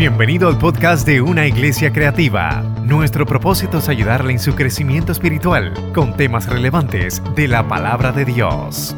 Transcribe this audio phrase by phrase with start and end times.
[0.00, 2.62] Bienvenido al podcast de Una Iglesia Creativa.
[2.86, 8.24] Nuestro propósito es ayudarle en su crecimiento espiritual con temas relevantes de la palabra de
[8.24, 8.96] Dios.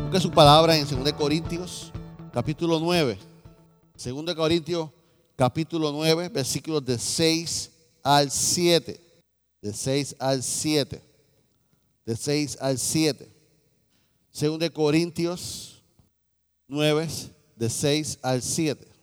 [0.00, 1.92] Busca su palabra en 2 Corintios,
[2.32, 3.18] capítulo 9.
[4.02, 4.88] 2 Corintios,
[5.36, 7.70] capítulo 9, versículos de 6
[8.02, 8.98] al 7.
[9.60, 11.02] De 6 al 7.
[12.06, 13.28] De 6 al 7.
[14.40, 15.82] 2 Corintios
[16.66, 17.06] 9,
[17.56, 18.93] de 6 al 7.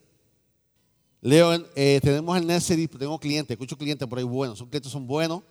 [1.23, 5.05] Leo, eh, tenemos el nursery, tengo clientes, escucho clientes por ahí buenos, son clientes son
[5.05, 5.43] buenos.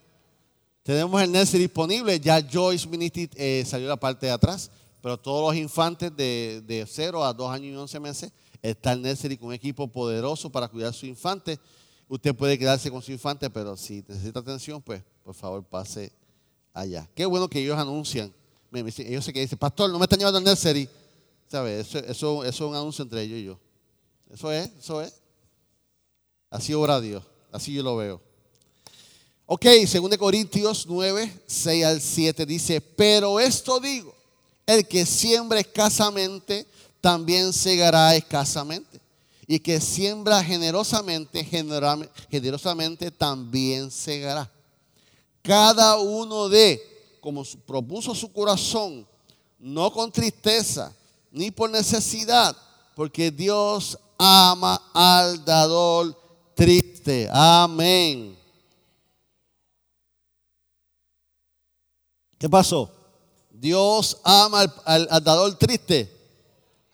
[0.83, 4.69] Tenemos el nursery disponible, ya Joyce Ministry eh, salió la parte de atrás,
[5.01, 9.03] pero todos los infantes de, de 0 a 2 años y 11 meses está el
[9.03, 11.61] nursery con un equipo poderoso para cuidar a su infante.
[12.09, 16.11] Usted puede quedarse con su infante, pero si necesita atención, pues por favor pase
[16.75, 17.09] allá.
[17.15, 18.33] Qué bueno que ellos anuncian.
[18.73, 20.89] Ellos se que dicen, pastor, no me están llevando al nursery.
[21.47, 21.87] ¿Sabes?
[21.87, 23.59] Eso, eso, eso es un anuncio entre ellos y yo.
[24.33, 25.21] Eso es, eso es.
[26.51, 27.23] Así obra Dios.
[27.53, 28.21] Así yo lo veo.
[29.47, 34.15] Ok, 2 Corintios 9, 6 al 7 dice, pero esto digo,
[34.67, 36.67] el que siembra escasamente,
[37.01, 39.01] también segará escasamente.
[39.47, 41.45] Y que siembra generosamente,
[42.31, 44.49] generosamente también segará.
[45.43, 46.81] Cada uno de,
[47.21, 49.05] como propuso su corazón,
[49.59, 50.93] no con tristeza,
[51.33, 52.57] ni por necesidad,
[52.95, 56.20] porque Dios ama al dador
[56.61, 57.27] triste.
[57.33, 58.37] Amén.
[62.39, 62.93] ¿Qué pasó?
[63.51, 66.15] Dios ama al, dador triste.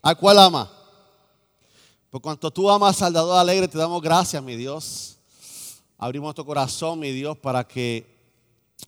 [0.00, 0.72] ¿A cuál ama?
[2.10, 5.16] Por cuanto tú amas al dador alegre, te damos gracias, mi Dios.
[5.98, 8.06] Abrimos tu corazón, mi Dios, para que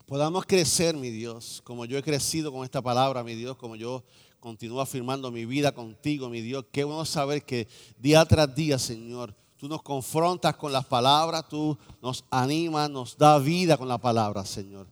[0.06, 4.04] podamos crecer, mi Dios, como yo he crecido con esta palabra, mi Dios, como yo
[4.38, 6.66] continúo afirmando mi vida contigo, mi Dios.
[6.70, 7.66] Qué bueno saber que
[7.98, 13.40] día tras día, Señor, Tú nos confrontas con las palabras, tú nos animas, nos da
[13.40, 14.86] vida con la palabra, Señor.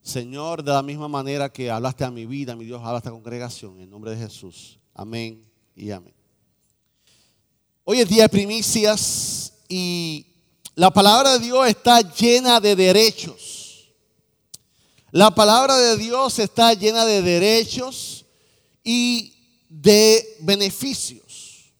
[0.00, 3.10] Señor, de la misma manera que hablaste a mi vida, mi Dios, habla a esta
[3.10, 4.78] congregación, en nombre de Jesús.
[4.94, 5.44] Amén
[5.76, 6.14] y amén.
[7.84, 10.26] Hoy es día de primicias y
[10.74, 13.90] la palabra de Dios está llena de derechos.
[15.10, 18.24] La palabra de Dios está llena de derechos
[18.82, 19.34] y
[19.68, 21.74] de beneficios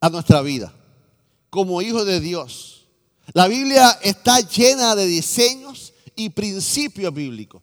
[0.00, 0.72] a nuestra vida
[1.50, 2.86] como hijo de Dios.
[3.32, 7.62] La Biblia está llena de diseños y principios bíblicos.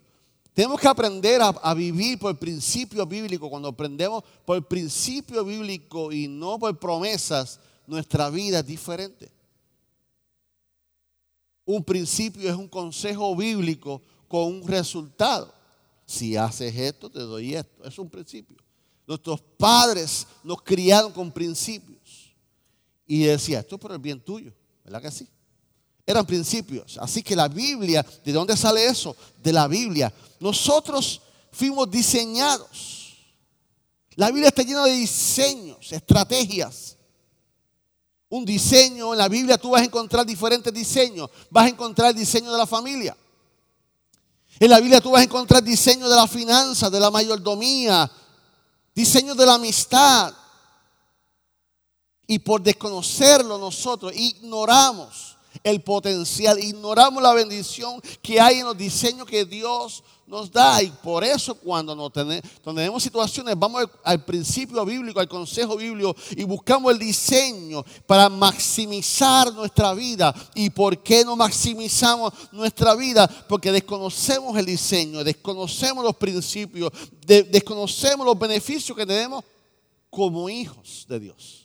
[0.54, 3.50] Tenemos que aprender a, vivir por principio bíblico.
[3.50, 9.32] Cuando aprendemos por principio bíblico y no por promesas, nuestra vida es diferente.
[11.66, 15.52] Un principio es un consejo bíblico con un resultado.
[16.06, 17.84] Si haces esto, te doy esto.
[17.84, 18.58] Es un principio.
[19.08, 21.93] Nuestros padres nos criaron con principios.
[23.06, 24.54] Y decía, esto es por el bien tuyo,
[24.84, 25.28] ¿verdad que sí?
[26.06, 26.98] Eran principios.
[27.00, 29.16] Así que la Biblia, ¿de dónde sale eso?
[29.42, 30.14] De la Biblia.
[30.40, 31.22] Nosotros
[31.52, 33.18] fuimos diseñados.
[34.16, 36.98] La Biblia está llena de diseños, estrategias.
[38.30, 41.30] Un diseño, en la Biblia tú vas a encontrar diferentes diseños.
[41.50, 43.16] Vas a encontrar el diseño de la familia.
[44.60, 48.10] En la Biblia tú vas a encontrar diseño de la finanza, de la mayordomía,
[48.94, 50.34] diseño de la amistad,
[52.34, 59.28] y por desconocerlo nosotros ignoramos el potencial, ignoramos la bendición que hay en los diseños
[59.28, 60.82] que Dios nos da.
[60.82, 66.44] Y por eso cuando nos tenemos, situaciones, vamos al, principio bíblico, al consejo bíblico y
[66.44, 70.34] buscamos el diseño para maximizar nuestra vida.
[70.56, 73.28] ¿Y por qué no maximizamos nuestra vida?
[73.48, 76.92] Porque desconocemos el diseño, desconocemos los principios,
[77.28, 79.46] desconocemos los beneficios que tenemos
[80.10, 81.63] como hijos de Dios.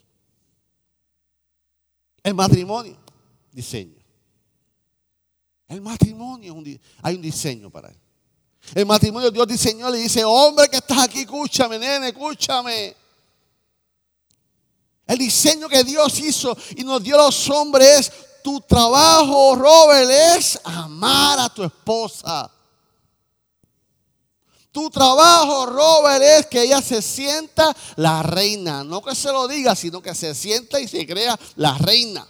[2.29, 2.95] El matrimonio,
[3.51, 3.97] diseño.
[5.67, 6.55] El matrimonio,
[7.01, 7.99] hay un diseño para él.
[8.75, 12.95] El matrimonio Dios diseñó, le dice, hombre que estás aquí, escúchame, nene, escúchame.
[15.07, 20.11] El diseño que Dios hizo y nos dio a los hombres es, tu trabajo, Robert,
[20.37, 22.51] es amar a tu esposa.
[24.79, 28.85] Tu trabajo, Robert, es que ella se sienta la reina.
[28.85, 32.25] No que se lo diga, sino que se sienta y se crea la reina.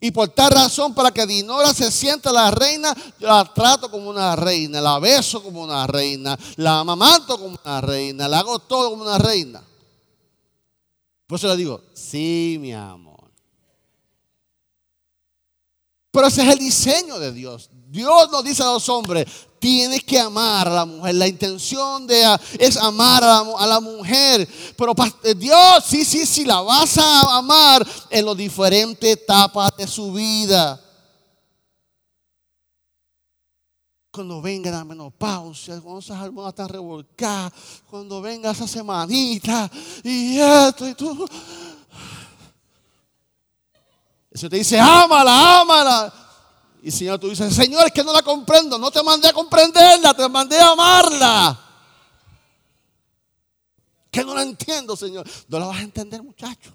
[0.00, 4.08] Y por tal razón, para que Dinora se sienta la reina, yo la trato como
[4.08, 8.88] una reina, la beso como una reina, la amamanto como una reina, la hago todo
[8.88, 9.62] como una reina.
[11.26, 13.30] Por eso le digo, sí, mi amor.
[16.10, 17.68] Pero ese es el diseño de Dios.
[17.90, 19.26] Dios nos dice a los hombres,
[19.58, 21.14] tienes que amar a la mujer.
[21.16, 24.48] La intención de, es amar a la, mujer.
[24.76, 24.94] Pero
[25.36, 30.80] Dios, sí, sí, sí, la vas a amar en las diferentes etapas de su vida.
[34.12, 37.52] Cuando venga la menopausia, cuando esas hormonas están revolcadas,
[37.90, 39.68] cuando venga esa semanita
[40.04, 41.28] y esto y tú.
[44.30, 46.29] Eso te dice, ámala, ámala.
[46.82, 50.14] Y Señor, tú dices, Señor, es que no la comprendo, no te mandé a comprenderla,
[50.14, 51.66] te mandé a amarla.
[54.10, 55.28] Que no la entiendo, Señor.
[55.48, 56.74] No la vas a entender, muchacho.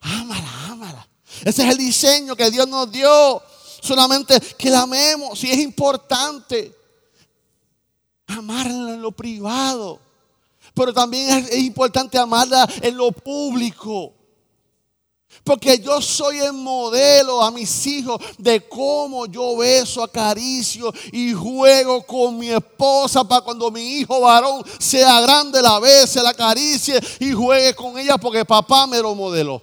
[0.00, 1.08] Ámala, ámala.
[1.44, 3.42] Ese es el diseño que Dios nos dio
[3.82, 6.76] solamente que la amemos, y es importante.
[8.26, 10.00] Amarla en lo privado,
[10.72, 14.14] pero también es, importante amarla en lo público.
[15.44, 22.02] Porque yo soy el modelo a mis hijos de cómo yo beso, acaricio y juego
[22.02, 27.32] con mi esposa para cuando mi hijo varón sea grande, la bese, la acaricie y
[27.32, 29.62] juegue con ella porque papá me lo modeló.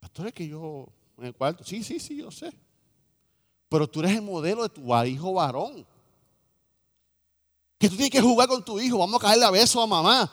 [0.00, 2.52] Pastor, es que yo en el cuarto, sí, sí, sí, yo sé.
[3.68, 5.86] Pero tú eres el modelo de tu hijo varón.
[7.78, 8.98] Que tú tienes que jugar con tu hijo.
[8.98, 10.32] Vamos a caerle a beso a mamá.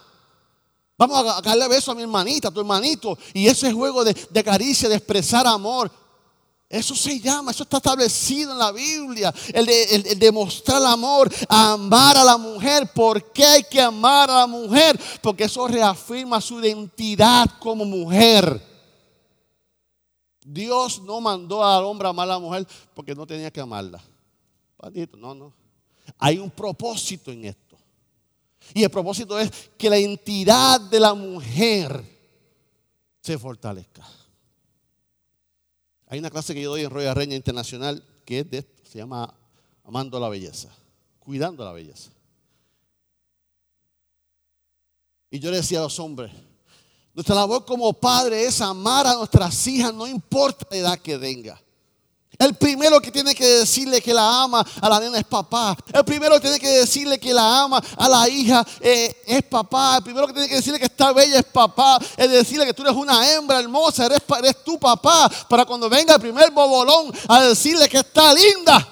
[0.98, 3.18] Vamos a caerle a beso a mi hermanita, a tu hermanito.
[3.34, 5.92] Y ese juego de, caricia, de expresar amor.
[6.70, 9.34] Eso se llama, eso está establecido en la Biblia.
[9.54, 12.92] El de, el, mostrar amor, amar a la mujer.
[12.94, 15.00] ¿Por qué hay que amar a la mujer?
[15.22, 18.62] Porque eso reafirma su identidad como mujer.
[20.46, 24.02] Dios no mandó al hombre a amar a la mujer porque no tenía que amarla.
[25.18, 25.54] no, no.
[26.20, 27.65] Hay un propósito en esto.
[28.74, 32.04] Y el propósito es que la entidad de la mujer
[33.22, 34.08] se fortalezca.
[36.08, 38.98] Hay una clase que yo doy en Royal Reina Internacional que es de esto, se
[38.98, 39.34] llama
[39.84, 40.70] Amando la Belleza,
[41.20, 42.12] Cuidando la Belleza.
[45.30, 46.32] Y yo le decía a los hombres,
[47.14, 51.62] nuestra labor como padre es amar a nuestras hijas, no importa la edad que tenga.
[52.38, 55.76] El primero que tiene que decirle que la ama a la nena es papá.
[55.94, 59.98] El primero que tiene que decirle que la ama a la hija eh, es papá.
[59.98, 62.00] El primero que tiene que decirle que está bella es papá.
[62.18, 65.30] Es decirle que tú eres una hembra hermosa, eres, eres tu papá.
[65.50, 68.90] Para cuando venga el primer bobolón a decirle que está linda.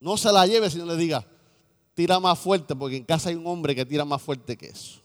[0.00, 1.26] No se la lleve si no le diga,
[1.94, 5.00] tira más fuerte, porque en casa hay un hombre que tira más fuerte que eso.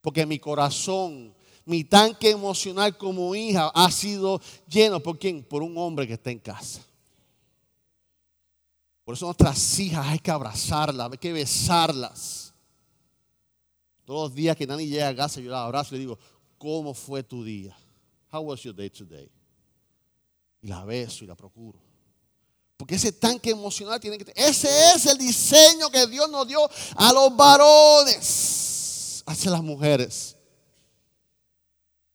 [0.00, 1.34] Porque mi corazón,
[1.68, 5.00] mi tanque emocional como hija ha sido lleno.
[5.00, 5.44] ¿Por quién?
[5.44, 6.80] Por un hombre que está en casa.
[9.04, 12.54] Por eso nuestras hijas hay que abrazarlas, hay que besarlas.
[14.06, 16.18] Todos los días que Nani llega a casa, yo la abrazo y le digo,
[16.56, 17.76] ¿cómo fue tu día?
[18.32, 19.30] How was your day today?
[20.62, 21.78] Y la beso y la procuro.
[22.78, 24.32] Porque ese tanque emocional tiene que.
[24.34, 26.60] Ese es el diseño que Dios nos dio
[26.96, 30.37] a los varones hacia las mujeres.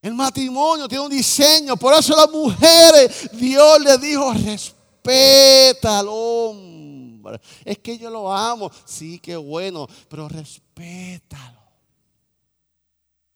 [0.03, 7.39] El matrimonio tiene un diseño, por eso las mujeres, Dios le dijo, respeta al hombre.
[7.63, 11.57] Es que yo lo amo, sí, qué bueno, pero respétalo.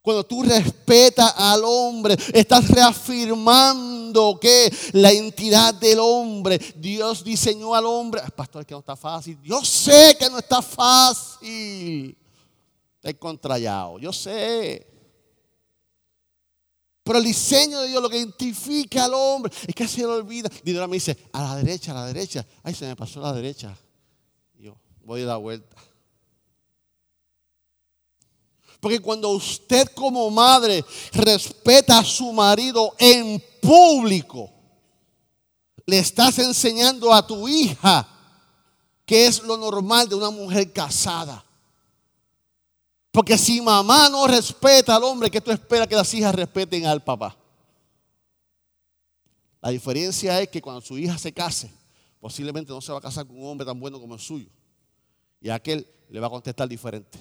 [0.02, 7.86] Cuando tú respetas al hombre, estás reafirmando que la entidad del hombre, Dios diseñó al
[7.86, 8.22] hombre.
[8.36, 9.38] Pastor, que no está fácil.
[9.42, 12.18] Yo sé que no está fácil
[13.04, 14.00] el contrallado.
[14.00, 14.96] Yo sé.
[17.07, 20.49] Pero el diseño de Dios, lo que identifica al hombre, es que se le olvida.
[20.61, 22.45] Dinero me dice, a la derecha, a la derecha.
[22.61, 23.73] Ay, se me pasó a la derecha.
[24.59, 25.73] yo voy a dar vuelta.
[28.81, 30.83] Porque cuando usted como madre
[31.14, 34.52] respeta a su marido en público,
[35.85, 38.06] le estás enseñando a tu hija
[39.06, 41.46] que es lo normal de una mujer casada.
[43.18, 47.04] Porque si mamá no respeta al hombre, ¿qué tú esperas que las hijas respeten al
[47.04, 47.36] papá?
[49.59, 51.74] La diferencia es que cuando su hija se case,
[52.19, 54.52] posiblemente no se va a casar con un hombre tan bueno como el suyo.
[55.42, 57.18] Y aquel le va a contestar diferente.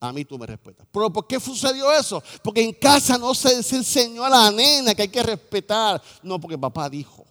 [0.00, 0.86] A mí tú me respetas.
[0.90, 2.22] Pero ¿por qué sucedió eso?
[2.42, 6.02] Porque en casa no se, enseñó a la nena que hay que respetar.
[6.22, 7.26] No, porque papá dijo.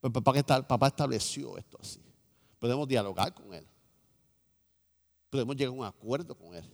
[0.00, 2.00] Pero papá, papá estableció esto así.
[2.60, 3.66] Podemos dialogar con él
[5.30, 6.64] Podemos llegar a un acuerdo con él.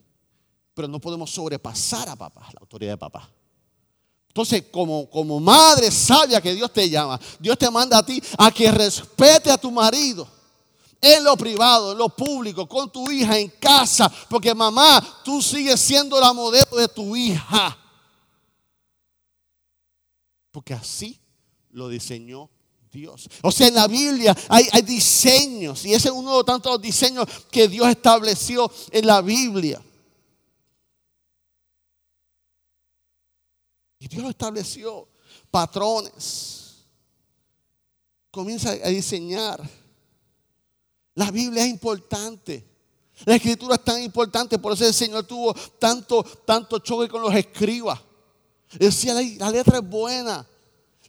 [0.74, 3.30] Pero no podemos sobrepasar a papá, la autoridad de papá.
[4.28, 8.50] Entonces, como, como madre sabia que Dios te llama, Dios te manda a ti a
[8.50, 10.26] que respete a tu marido
[11.02, 15.80] en lo privado, en lo público, con tu hija, en casa, porque mamá, tú sigues
[15.80, 17.76] siendo la modelo de tu hija.
[20.52, 21.20] Porque así
[21.70, 22.48] lo diseñó
[22.92, 23.28] Dios.
[23.42, 27.66] O sea, en la Biblia hay, diseños y ese es uno de tantos diseños que
[27.66, 29.82] Dios estableció en la Biblia.
[33.98, 35.08] Y Dios estableció
[35.50, 36.84] patrones.
[38.30, 39.60] Comienza a diseñar.
[41.14, 42.66] La Biblia es importante.
[43.24, 47.34] La escritura es tan importante, por eso el Señor tuvo tanto, tanto choque con los
[47.34, 48.00] escribas.
[48.72, 50.46] Decía, la, letra es buena,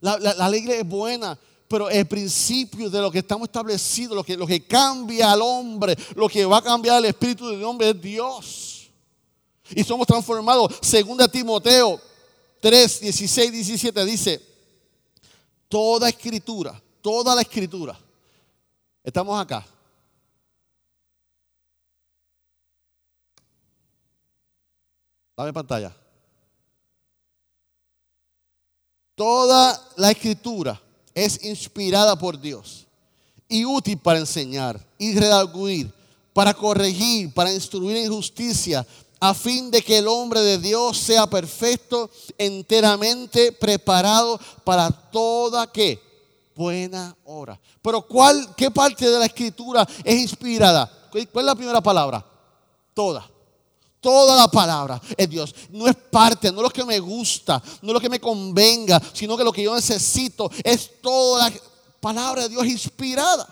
[0.02, 1.40] la, la, ley es buena,
[1.74, 5.98] pero el principio de lo que estamos establecidos, lo que, lo que cambia al hombre,
[6.15, 8.92] lo que va a cambiar el espíritu del hombre es Dios.
[9.72, 10.72] Y somos transformados.
[10.84, 12.00] Segunda Timoteo
[12.60, 14.39] 3, 16, 17 dice,
[15.68, 18.00] toda escritura, toda la escritura.
[19.03, 19.65] Estamos acá.
[25.36, 25.92] Dame pantalla.
[29.15, 30.83] Toda la escritura
[31.13, 32.86] es inspirada por Dios
[33.48, 35.93] y útil para enseñar y redarguir,
[36.34, 38.86] para corregir, para instruir en justicia,
[39.20, 45.72] a fin de que el hombre de Dios sea perfecto, enteramente preparado para toda
[46.55, 47.60] buena hora.
[47.82, 50.91] Pero ¿cuál, qué parte de la escritura es inspirada?
[51.10, 52.25] ¿Cuál es la primera palabra?
[52.93, 53.29] Toda.
[54.03, 55.55] Toda la palabra es Dios.
[55.69, 59.45] No es parte, no lo que me gusta, no lo que me convenga, sino que
[59.45, 61.55] lo que yo necesito es toda la
[62.01, 63.48] palabra de Dios inspirada.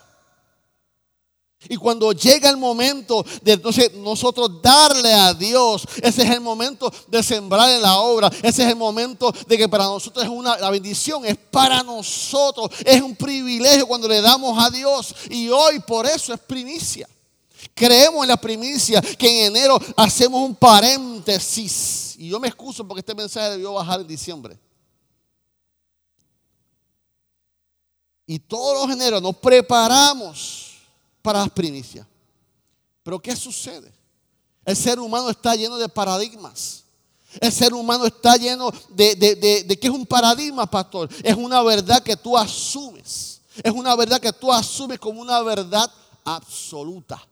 [1.69, 6.91] Y cuando llega el momento de entonces nosotros darle a Dios, ese es el momento
[7.07, 10.57] de sembrar en la obra, ese es el momento de que para nosotros es una
[10.57, 15.79] la bendición, es para nosotros, es un privilegio cuando le damos a Dios y hoy
[15.79, 17.07] por eso es primicia.
[17.73, 22.15] Creemos en la primicia que en enero hacemos un paréntesis.
[22.17, 24.59] Y yo me excuso porque este mensaje debió bajar en diciembre.
[28.25, 30.77] Y todos los enero nos preparamos
[31.21, 32.05] para las primicias.
[33.03, 33.91] Pero ¿qué sucede?
[34.63, 36.83] El ser humano está lleno de paradigmas.
[37.39, 41.09] El ser humano está lleno de, de, de, de, ¿qué es un paradigma, pastor?
[41.23, 43.41] Es una verdad que tú asumes.
[43.63, 45.89] Es una verdad que tú asumes como una verdad
[46.23, 47.25] absoluta.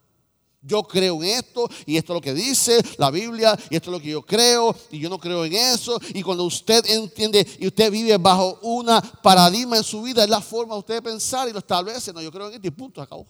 [0.61, 3.93] Yo creo en esto y esto es lo que dice la Biblia y esto es
[3.93, 5.99] lo que yo creo y yo no creo en eso.
[6.13, 10.41] Y cuando usted entiende y usted vive bajo una paradigma en su vida, es la
[10.41, 12.11] forma de usted pensar y lo establece.
[12.11, 13.25] No, yo creo en esto y punto, acabó.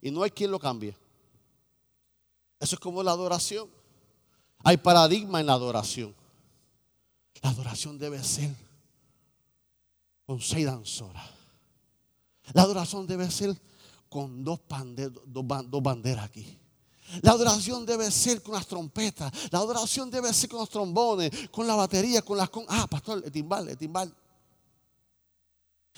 [0.00, 0.96] Y no hay quien lo cambie.
[2.60, 3.68] Eso es como la adoración.
[4.62, 6.14] Hay paradigma en la adoración.
[7.42, 8.54] La adoración debe ser
[10.24, 11.28] con seis danzoras.
[12.52, 13.56] La adoración debe ser
[14.14, 14.60] con dos,
[15.82, 16.56] banderas aquí.
[17.20, 19.32] La adoración debe ser con las trompetas.
[19.50, 22.48] La adoración debe ser con los trombones, con la batería, con las...
[22.48, 24.14] Con, ah, pastor, el timbal, el timbal.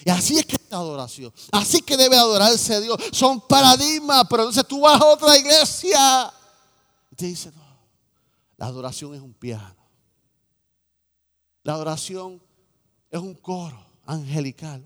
[0.02, 1.30] Y así es que la adoración.
[1.52, 2.96] Así que debe adorarse Dios.
[3.12, 6.32] Son paradigmas, pero entonces tú vas a otra iglesia.
[7.12, 7.66] Y te dice, no,
[8.56, 9.76] la adoración es un piano.
[11.64, 12.40] La adoración
[13.11, 14.82] es un coro angelical.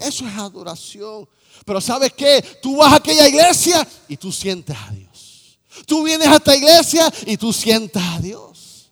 [0.00, 1.28] Eso es adoración.
[1.64, 2.42] Pero ¿sabes qué?
[2.62, 5.58] Tú vas a aquella iglesia y tú sientes a Dios.
[5.86, 8.90] Tú vienes a esta iglesia y tú sientes a Dios.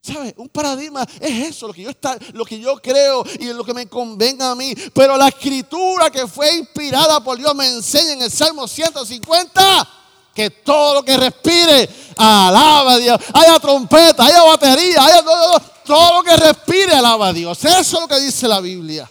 [0.00, 0.34] ¿Sabes?
[0.36, 3.72] Un paradigma es eso, lo que yo está, lo que yo creo y lo que
[3.72, 4.74] me convenga a mí.
[4.92, 9.88] Pero la escritura que fue inspirada por Dios me enseña en el Salmo 150
[10.34, 13.18] que todo lo que respire alaba a Dios.
[13.32, 17.64] Haya trompeta, haya batería, haya todo, todo lo que respire alaba a Dios.
[17.64, 19.10] Eso es lo que dice la Biblia.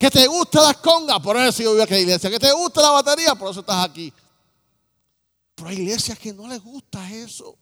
[0.00, 2.30] Que te gusta las congas, por eso yo voy a la iglesia.
[2.30, 4.10] Que te gusta la batería, por eso estás aquí.
[5.54, 7.58] Pero hay iglesias que no les gusta eso.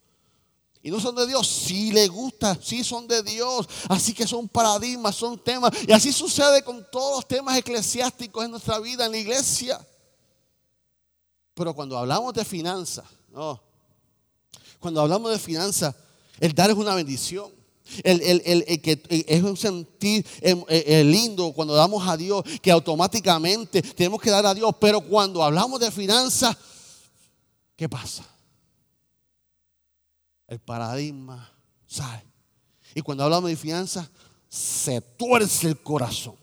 [0.80, 3.68] Y no son de Dios, sí les gusta, sí son de Dios.
[3.88, 5.72] Así que son paradigmas, son temas.
[5.84, 9.84] Y así sucede con todos los temas eclesiásticos en nuestra vida, en la iglesia.
[11.54, 13.60] Pero cuando hablamos de finanzas, no.
[14.78, 15.92] Cuando hablamos de finanzas,
[16.38, 17.57] el dar es una bendición.
[18.02, 20.24] El, que es un sentir
[21.04, 24.74] lindo cuando damos a Dios, que automáticamente tenemos que dar a Dios.
[24.80, 26.56] Pero cuando hablamos de finanzas,
[27.76, 28.24] ¿qué pasa?
[30.46, 31.52] El paradigma
[31.86, 32.24] sale.
[32.94, 34.08] Y cuando hablamos de finanzas,
[34.48, 36.34] se tuerce el corazón.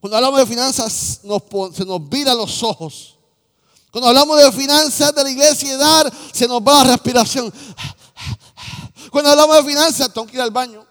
[0.00, 3.18] Cuando hablamos de finanzas, se nos viran los ojos.
[3.90, 7.52] Cuando hablamos de finanzas de la iglesia y dar, se nos va la respiración.
[9.14, 10.84] Cuando hablamos de finanzas, tengo que ir al baño.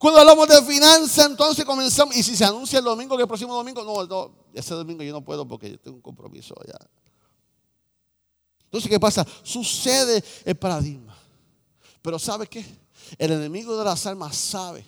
[0.00, 2.16] Cuando hablamos de finanzas, entonces comenzamos.
[2.16, 5.20] Y si se anuncia el domingo, que el próximo domingo, no, ese domingo yo no
[5.20, 6.76] puedo porque yo tengo un compromiso allá.
[8.64, 9.24] Entonces, ¿qué pasa?
[9.44, 11.16] Sucede el paradigma.
[12.02, 12.66] Pero ¿sabe qué?
[13.16, 14.84] El enemigo de las almas sabe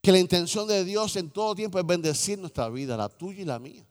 [0.00, 3.44] que la intención de Dios en todo tiempo es bendecir nuestra vida, la tuya y
[3.44, 3.84] la mía.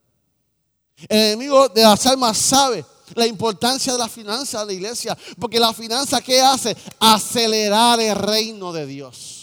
[1.07, 2.83] El enemigo de las almas sabe
[3.15, 6.75] la importancia de la finanza de la iglesia, porque la finanza ¿qué hace?
[6.99, 9.37] Acelerar el reino de Dios.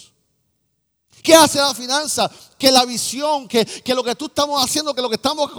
[1.24, 2.30] ¿Qué hace la finanza?
[2.58, 5.50] Que la visión, que, lo que tú estamos haciendo, que lo que estamos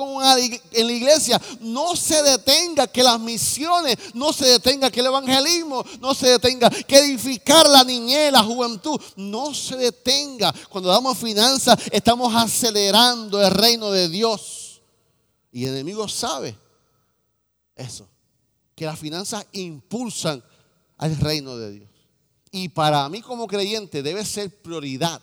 [0.72, 5.84] en la iglesia no se detenga, que las misiones no se detenga, que el evangelismo
[6.00, 10.54] no se detenga, que edificar la niñez, la juventud no se detenga.
[10.70, 14.82] Cuando damos finanzas estamos acelerando el reino de Dios.
[15.52, 16.56] Y el enemigo sabe
[17.75, 18.08] eso,
[18.75, 20.44] que las finanzas impulsan
[20.98, 21.89] al reino de Dios.
[22.51, 25.22] Y para mí como creyente debe ser prioridad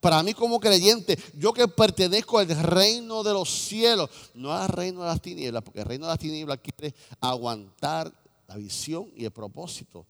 [0.00, 5.00] para mí como creyente, yo que pertenezco al reino de los cielos, no al reino
[5.02, 8.12] de las tinieblas, porque el reino de las tinieblas quiere aguantar
[8.46, 10.06] la visión y el propósito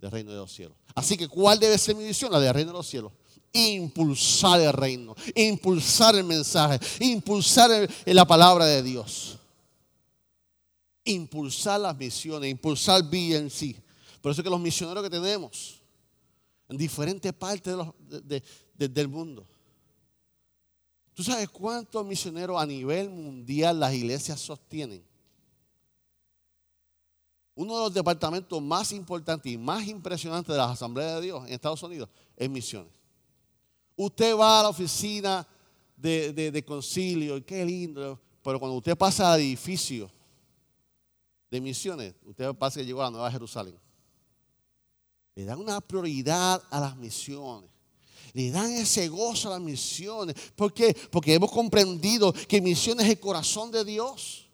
[0.00, 0.76] del reino de los cielos.
[0.94, 2.32] Así que, ¿cuál debe ser mi visión?
[2.32, 3.12] La del reino de los cielos.
[3.52, 9.37] Impulsar el reino, impulsar el mensaje, impulsar la palabra de Dios.
[11.08, 13.76] Impulsar las misiones, impulsar BNC.
[14.20, 15.80] Por eso que los misioneros que tenemos
[16.68, 17.94] en diferentes partes de, los,
[18.26, 18.42] de,
[18.74, 19.46] desde el mundo.
[21.14, 25.02] ¿Tú sabes cuántos misioneros a nivel mundial las iglesias sostienen?
[27.54, 31.54] Uno de los departamentos más importantes y más impresionantes de las asambleas de Dios en
[31.54, 32.92] Estados Unidos es misiones.
[33.96, 35.44] Usted va a la oficina
[35.96, 40.08] de, concilio y qué lindo, pero cuando usted pasa al edificio
[41.50, 43.78] de misiones, usted pasa que llegó a la Nueva Jerusalén.
[45.34, 47.70] Le dan una prioridad a las misiones
[48.34, 50.34] le dan ese gozo a las misiones.
[50.54, 50.96] ¿Por qué?
[51.10, 54.46] Porque hemos comprendido que misiones es el corazón de Dios.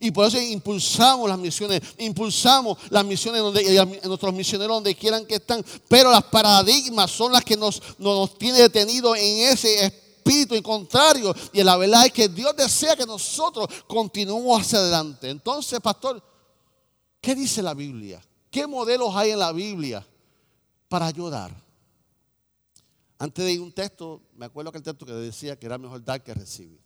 [0.00, 5.36] Y por eso impulsamos las misiones, impulsamos las misiones donde, nuestros misioneros donde quieran que
[5.36, 5.64] están.
[5.88, 11.34] Pero las paradigmas son las que nos, nos tienen detenido en ese espíritu en contrario.
[11.52, 15.30] Y la verdad es que Dios desea que nosotros continuemos hacia adelante.
[15.30, 16.22] Entonces, pastor,
[17.20, 18.22] ¿qué dice la Biblia?
[18.50, 20.06] ¿Qué modelos hay en la Biblia
[20.88, 21.54] para ayudar?
[23.18, 26.04] Antes de ir un texto, me acuerdo que el texto que decía que era mejor
[26.04, 26.80] dar que recibir.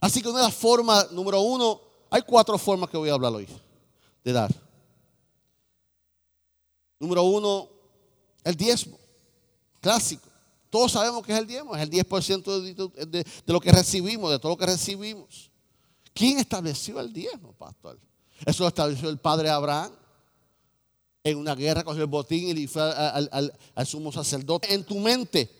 [0.00, 3.32] Así que una de las formas, número uno, hay cuatro formas que voy a hablar
[3.32, 3.48] hoy
[4.24, 4.50] de dar.
[6.98, 7.68] Número uno,
[8.44, 8.98] el diezmo,
[9.80, 10.29] clásico.
[10.70, 14.38] Todos sabemos que es el diezmo, es el 10% de, de, lo que recibimos, de
[14.38, 15.50] todo lo que recibimos.
[16.14, 17.98] ¿Quién estableció el diezmo, pastor?
[18.46, 19.92] Eso lo estableció el padre Abraham
[21.22, 23.52] en una guerra, cogió el botín y fue al,
[23.86, 24.72] sumo sacerdote.
[24.72, 25.50] En tu mente.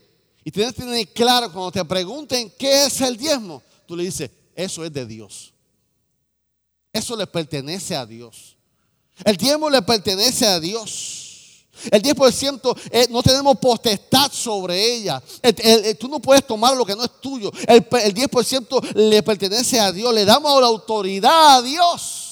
[0.42, 4.30] Y tienes que tener claro cuando te pregunten qué es el diezmo, tú le dices,
[4.54, 5.52] eso es de Dios.
[6.92, 8.56] Eso le pertenece a Dios.
[9.24, 11.29] El diezmo le pertenece a Dios.
[11.90, 15.22] El 10% eh, no tenemos potestad sobre ella.
[15.98, 17.52] tú no puedes tomar lo que no es tuyo.
[17.66, 20.12] El, el 10% le pertenece a Dios.
[20.12, 22.30] Le damos la autoridad a Dios.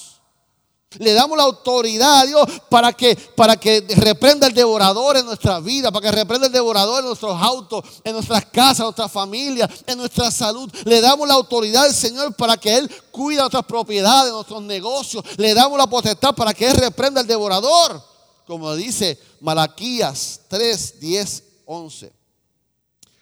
[0.96, 5.60] Le damos la autoridad a Dios para que, para que reprenda el devorador en nuestra
[5.60, 9.68] vida, para que reprenda el devorador en nuestros autos, en nuestras casas, en nuestra familia,
[9.86, 10.70] en nuestra salud.
[10.84, 15.22] Le damos la autoridad al Señor para que Él cuide nuestras propiedades, nuestros negocios.
[15.36, 18.02] Le damos la potestad para que Él reprenda el devorador.
[18.48, 22.12] Como dice Malaquías 3, 10, 11.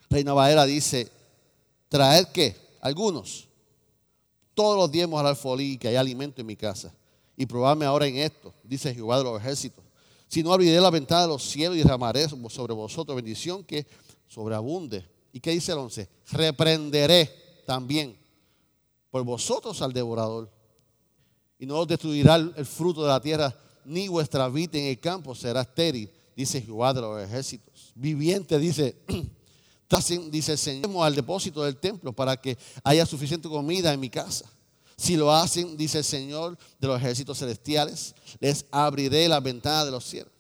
[0.08, 1.10] Reina Valera dice,
[1.88, 2.56] traer qué?
[2.80, 3.48] Algunos.
[4.54, 6.94] Todos los diezmos al alfolí que hay alimento en mi casa
[7.36, 9.84] y probadme ahora en esto, dice Jehová de los ejércitos.
[10.28, 13.84] Si no abriré la ventana de los cielos y derramaré sobre vosotros bendición que
[14.28, 15.04] sobreabunde.
[15.32, 16.08] ¿Y qué dice el 11?
[16.30, 18.16] Reprenderé también
[19.10, 20.48] por vosotros al devorador.
[21.58, 23.52] Y no os destruirá el fruto de la tierra,
[23.86, 27.92] ni vuestra vida en el campo será estéril, dice Jehová de los ejércitos.
[27.94, 28.96] Viviente, dice,
[30.30, 34.44] dice el Señor, al depósito del templo para que haya suficiente comida en mi casa.
[34.96, 39.90] Si lo hacen, dice el Señor de los ejércitos celestiales, les abriré la ventana de
[39.90, 40.32] los cielos.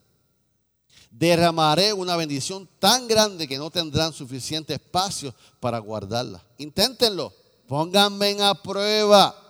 [1.10, 6.42] Derramaré una bendición tan grande que no tendrán suficiente espacio para guardarla.
[6.58, 7.32] Inténtenlo,
[7.66, 9.45] pónganme a prueba.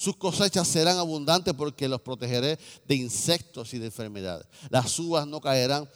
[0.00, 2.58] Sus cosechas serán abundantes porque los protegeré
[2.88, 4.46] de insectos y de enfermedades.
[4.70, 5.86] Las uvas no caerán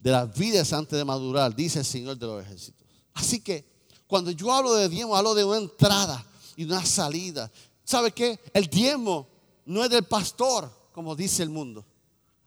[0.00, 2.84] de las vidas antes de madurar, dice el Señor de los ejércitos.
[3.14, 3.64] Así que
[4.08, 7.52] cuando yo hablo de diezmo, hablo de una entrada y una salida.
[7.84, 8.40] ¿Sabe qué?
[8.52, 9.28] El diezmo
[9.64, 11.86] no es del pastor, como dice el mundo.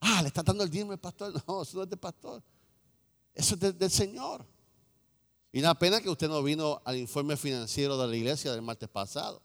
[0.01, 1.31] Ah, le está dando el diezmo al pastor.
[1.47, 2.43] No, eso no es del pastor.
[3.33, 4.45] Eso es del, Señor.
[5.53, 8.89] Y una pena que usted no vino al informe financiero de la iglesia del martes
[8.89, 9.44] pasado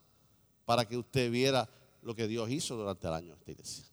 [0.70, 1.68] para que usted viera
[2.00, 3.84] lo que Dios hizo durante el año de esta iglesia.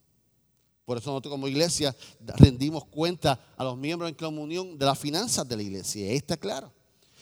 [0.85, 5.49] Por eso nosotros como iglesia rendimos cuenta a los miembros en comunión de las finanzas
[5.49, 6.05] de la iglesia.
[6.05, 6.71] Y ahí está claro.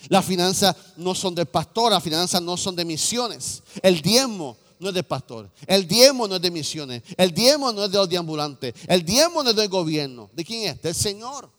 [0.10, 3.63] Las finanzas no son del pastor, las finanzas no son de misiones.
[3.82, 5.50] El diezmo no es del pastor.
[5.68, 7.02] El diezmo no es de misiones.
[7.15, 8.74] El diezmo no es de los deambulantes.
[8.89, 10.30] El diezmo no es del gobierno.
[10.34, 10.82] ¿De quién es?
[10.82, 11.50] Del Señor.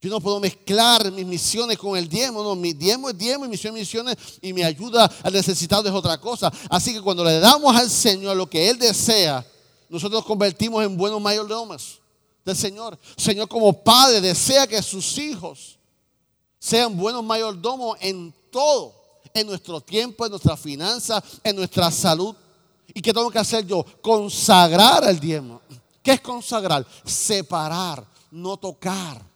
[0.00, 2.42] Yo no puedo mezclar mis misiones con el diezmo.
[2.44, 5.94] No, mi diezmo es diezmo y misión es misiones y mi ayuda al necesitado es
[5.94, 6.52] otra cosa.
[6.70, 9.44] Así que cuando le damos al Señor lo que Él desea,
[9.88, 12.00] nosotros nos convertimos en buenos mayordomos
[12.44, 12.96] del Señor.
[13.16, 15.78] Señor como Padre desea que sus hijos
[16.60, 18.94] sean buenos mayordomos en todo,
[19.34, 22.36] en nuestro tiempo, en nuestra finanzas, en nuestra salud.
[22.94, 23.84] ¿Y qué tengo que hacer yo?
[24.00, 25.60] Consagrar el diezmo.
[26.02, 26.86] ¿Qué es consagrar?
[27.04, 29.27] Separar, no tocar.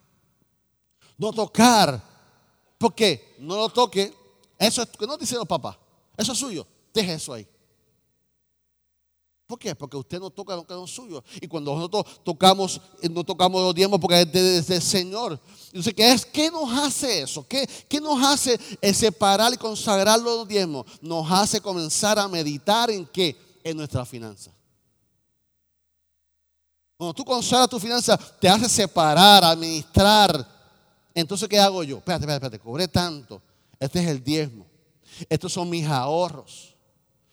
[1.22, 2.02] No tocar.
[2.76, 3.36] ¿Por qué?
[3.38, 4.12] No lo toque.
[4.58, 5.76] Eso es que no dicen los papás.
[6.16, 6.66] Eso es suyo.
[6.92, 7.46] Deje eso ahí.
[9.46, 9.72] ¿Por qué?
[9.76, 11.22] Porque usted no toca lo que es suyo.
[11.40, 15.38] Y cuando nosotros tocamos, eh, no tocamos los diezmos porque es desde el Señor.
[15.66, 17.46] Entonces, ¿qué, es, ¿qué nos hace eso?
[17.46, 18.58] ¿Qué, ¿Qué, nos hace
[18.92, 20.86] separar y consagrar los diezmos?
[21.00, 23.36] Nos hace comenzar a meditar en qué?
[23.62, 24.50] En nuestra finanza.
[26.96, 30.61] Cuando tú consagras tu finanza, te hace separar, administrar.
[31.14, 31.98] Entonces, ¿qué hago yo?
[31.98, 32.64] Espérate, espérate, espérate.
[32.64, 33.42] Cobré tanto.
[33.78, 34.66] Este es el diezmo.
[35.28, 36.74] Estos son mis ahorros.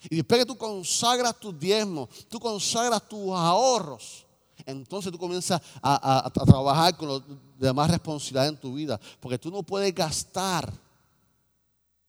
[0.10, 4.26] Y después que tú consagras tus diezmos, tú consagras tus ahorros,
[4.66, 7.24] entonces tú comienzas a, trabajar con los
[7.58, 9.00] demás responsabilidades en tu vida.
[9.20, 10.72] Porque tú no puedes gastar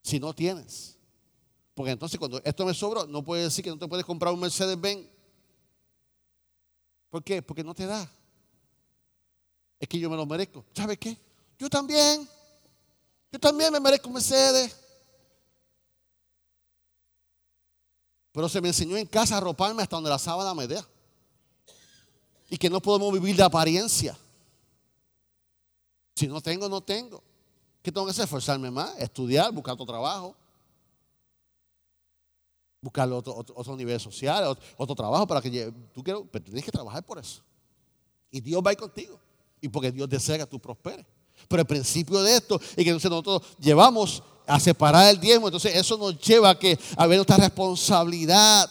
[0.02, 0.96] si no tienes.
[1.74, 4.40] Porque entonces cuando esto me sobra, no puedes decir que no te puedes comprar un
[4.40, 5.06] Mercedes-Benz.
[7.08, 7.42] ¿Por qué?
[7.42, 8.08] Porque no te da.
[9.78, 10.64] Es que yo me lo merezco.
[10.74, 11.16] ¿Sabes qué?
[11.60, 12.26] Yo también.
[13.30, 14.74] Yo también me merezco Mercedes.
[18.32, 20.82] Pero se me enseñó en casa a roparme hasta donde la sábana me dé.
[22.48, 24.16] Y que no podemos vivir de apariencia.
[26.16, 27.22] Si no tengo, no tengo.
[27.82, 28.24] ¿Qué tengo que hacer?
[28.24, 30.34] Esforzarme más, estudiar, buscar otro trabajo.
[32.80, 37.04] Buscar otro, otro, nivel social, otro, trabajo para que tú quieras, pero tienes que trabajar
[37.04, 37.42] por eso.
[38.30, 39.20] Y Dios va a contigo.
[39.60, 41.04] Y porque Dios desea que tú prosperes.
[41.48, 45.48] Pero el principio de esto es que nosotros llevamos a separar el diezmo.
[45.48, 48.70] Entonces eso nos lleva a, que, a ver nuestra responsabilidad.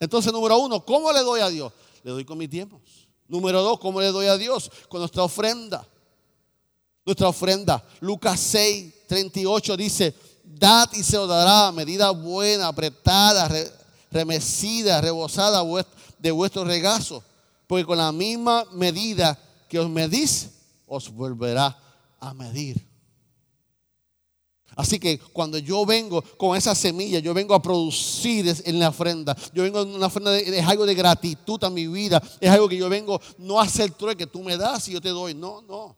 [0.00, 1.72] Entonces, número uno, ¿cómo le doy a Dios?
[2.02, 2.80] Le doy con mis diezmos.
[3.28, 4.70] Número dos, ¿cómo le doy a Dios?
[4.88, 5.86] Con nuestra ofrenda.
[7.04, 7.84] Nuestra ofrenda.
[8.00, 13.50] Lucas 6, 38 dice, dad y se os dará medida buena, apretada,
[14.10, 15.62] remecida, rebosada
[16.18, 17.22] de vuestro regazo.
[17.66, 19.38] Porque con la misma medida
[19.68, 20.50] que os medís,
[20.86, 21.78] os volverá
[22.22, 22.88] a medir.
[24.74, 29.36] Así que cuando yo vengo con esa semilla, yo vengo a producir en la ofrenda.
[29.52, 32.22] Yo vengo en una ofrenda, es algo de gratitud a mi vida.
[32.40, 35.00] Es algo que yo vengo no a hacer trueque que tú me das y yo
[35.00, 35.34] te doy.
[35.34, 35.96] No, no.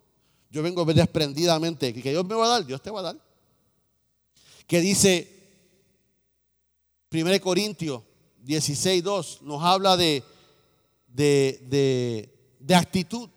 [0.51, 1.93] Yo vengo desprendidamente.
[1.93, 3.17] Que Dios me va a dar, Dios te va a dar.
[4.67, 5.31] Que dice
[7.13, 8.03] 1 Corintios
[8.43, 10.25] 16, 2, nos habla de,
[11.07, 13.29] de, de actitud.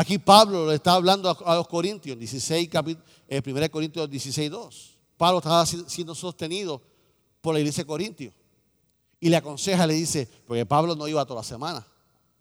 [0.00, 4.98] Aquí Pablo le está hablando a, los Corintios, 16, capítulo, 1 Corintios 16, 2.
[5.18, 6.80] Pablo estaba siendo sostenido
[7.42, 8.32] por la iglesia de Corintios.
[9.20, 11.86] Y le aconseja, le dice, porque Pablo no iba toda la semana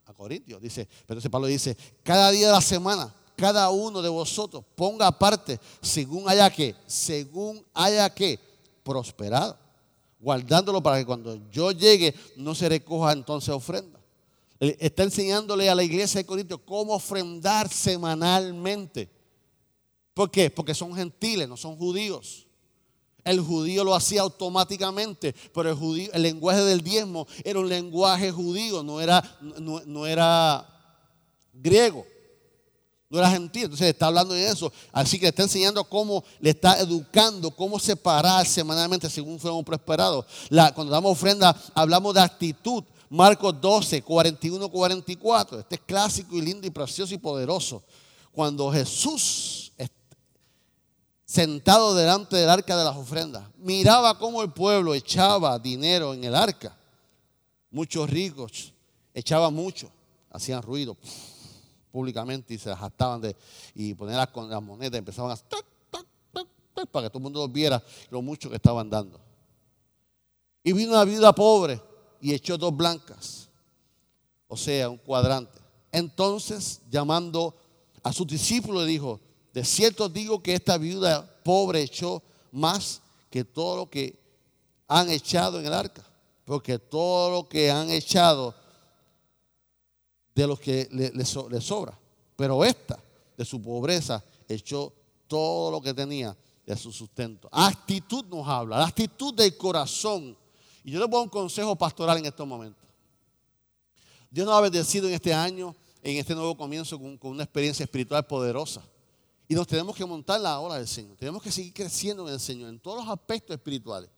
[0.05, 0.61] a Corintios.
[0.61, 5.07] Dice, pero entonces Pablo dice, cada día de la semana, cada uno de vosotros ponga
[5.07, 8.39] aparte según haya que, según haya que,
[8.83, 9.57] prosperado.
[10.17, 13.98] Guardándolo para que cuando yo llegue no se recoja entonces ofrenda.
[14.59, 19.09] Eh, está enseñándole a la iglesia de Corintios cómo ofrendar semanalmente.
[20.13, 20.49] ¿Por qué?
[20.49, 22.45] Porque son gentiles, no son judíos.
[23.23, 29.01] El judío lo hacía automáticamente, pero el, lenguaje del diezmo era un lenguaje judío, no
[29.01, 30.67] era, no, era
[31.53, 32.05] griego,
[33.09, 33.63] no era gentil.
[33.63, 34.71] Entonces está hablando de eso.
[34.91, 40.25] Así que le está enseñando cómo, le está educando, cómo separar semanalmente según fuéramos prosperados.
[40.73, 42.83] cuando damos ofrenda, hablamos de actitud.
[43.09, 45.59] Marcos 12, 41, 44.
[45.59, 47.83] Este es clásico y lindo y precioso y poderoso.
[48.31, 49.71] Cuando Jesús,
[51.25, 56.35] sentado delante del arca de las ofrendas, miraba cómo el pueblo echaba dinero en el
[56.35, 56.77] arca.
[57.71, 58.73] Muchos ricos
[59.13, 59.91] echaban mucho,
[60.31, 60.95] hacían ruido
[61.91, 63.35] públicamente y se jactaban de
[63.73, 68.49] y ponían las, las monedas, empezaban a para que todo el mundo viera lo mucho
[68.49, 69.19] que estaban dando.
[70.63, 71.88] Y vino una viuda pobre
[72.21, 73.49] y echó dos blancas,
[74.47, 75.59] o sea, un cuadrante.
[75.91, 77.55] Entonces, llamando
[78.03, 79.19] a sus discípulos, dijo,
[79.53, 84.17] de cierto digo que esta viuda pobre echó más que todo lo que
[84.87, 86.03] han echado en el arca,
[86.45, 88.55] porque todo lo que han echado
[90.33, 91.97] de los que le, le sobra.
[92.35, 92.97] Pero esta,
[93.37, 94.93] de su pobreza, echó
[95.27, 97.49] todo lo que tenía de su sustento.
[97.51, 100.37] Actitud nos habla, la actitud del corazón.
[100.89, 102.83] Y yo le pongo un consejo pastoral en estos momentos.
[104.31, 108.25] Dios nos ha bendecido en este año, en este nuevo comienzo, con, una experiencia espiritual
[108.25, 108.81] poderosa.
[109.47, 111.15] Y nos tenemos que montar la hora del Señor.
[111.15, 114.09] Tenemos que seguir creciendo en el Señor, en todos los aspectos espirituales.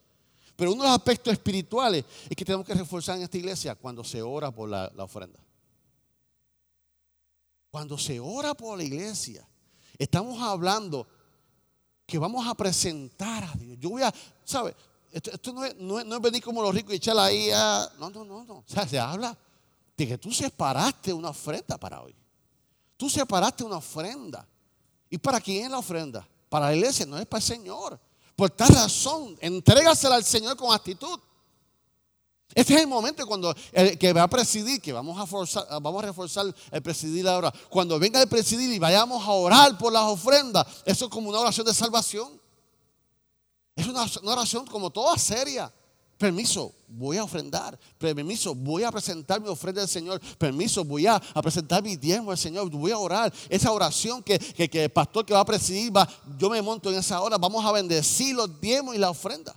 [0.56, 4.02] Pero uno de los aspectos espirituales es que tenemos que reforzar en esta iglesia cuando
[4.06, 5.40] se ora por la, la ofrenda.
[7.70, 9.46] Cuando se ora por la iglesia,
[9.98, 11.06] estamos hablando
[12.06, 13.78] que vamos a presentar a Dios.
[13.78, 14.14] Yo voy a,
[14.46, 14.74] ¿sabe?
[15.12, 17.92] Esto, no, es, no, venir como los ricos y echarla ahí a...
[18.00, 18.54] No, no, no, no.
[18.56, 19.38] O sea, se habla
[19.98, 22.16] de que tú separaste una ofrenda para hoy.
[22.96, 24.48] Tú separaste una ofrenda.
[25.10, 26.28] ¿Y para quién es la ofrenda?
[26.48, 28.00] Para la iglesia, no es para el Señor.
[28.36, 31.20] Por tal razón, entrégasela al Señor con actitud.
[32.54, 36.04] Este es el momento cuando el que va a presidir, que vamos a, forzar, vamos
[36.04, 37.54] a reforzar el presidir ahora.
[37.70, 41.40] Cuando venga el presidir y vayamos a orar por las ofrendas, eso es como una
[41.40, 42.41] oración de salvación.
[43.76, 45.72] Es una, oración como toda seria.
[46.18, 47.80] Permiso, voy a ofrendar.
[47.98, 50.22] Permiso, voy a presentar mi ofrenda al Señor.
[50.38, 52.70] Permiso, voy a, presentar mi diezmo al Señor.
[52.70, 53.34] Voy a orar.
[53.50, 56.08] Esa oración que, que, el pastor que va a presidir, va,
[56.38, 57.38] yo me monto en esa hora.
[57.38, 59.56] Vamos a bendecir los diezmos y la ofrenda.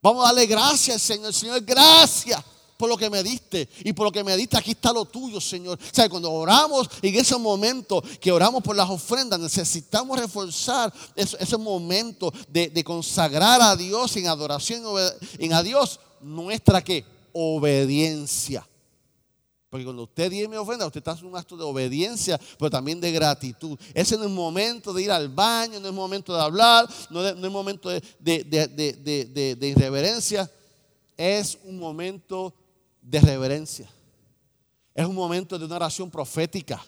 [0.00, 1.34] Vamos a darle gracias al Señor.
[1.34, 2.42] Señor, gracias
[2.80, 3.68] por lo que me diste.
[3.84, 5.78] Y por lo que me diste, aquí está lo tuyo, Señor.
[5.78, 11.58] O sea, cuando oramos en ese momento que oramos por las ofrendas, necesitamos reforzar ese,
[11.58, 14.82] momento de, consagrar a Dios en adoración,
[15.38, 17.04] en a Dios nuestra ¿qué?
[17.34, 18.66] obediencia.
[19.68, 22.98] Porque cuando usted dice mi ofrenda, usted está haciendo un acto de obediencia, pero también
[22.98, 23.78] de gratitud.
[23.92, 27.34] Ese no es momento de ir al baño, no es momento de hablar, no es,
[27.34, 30.50] el momento de, de, irreverencia.
[31.14, 32.54] Es un momento
[33.00, 33.90] de reverencia.
[34.94, 36.84] Es un momento de una oración profética.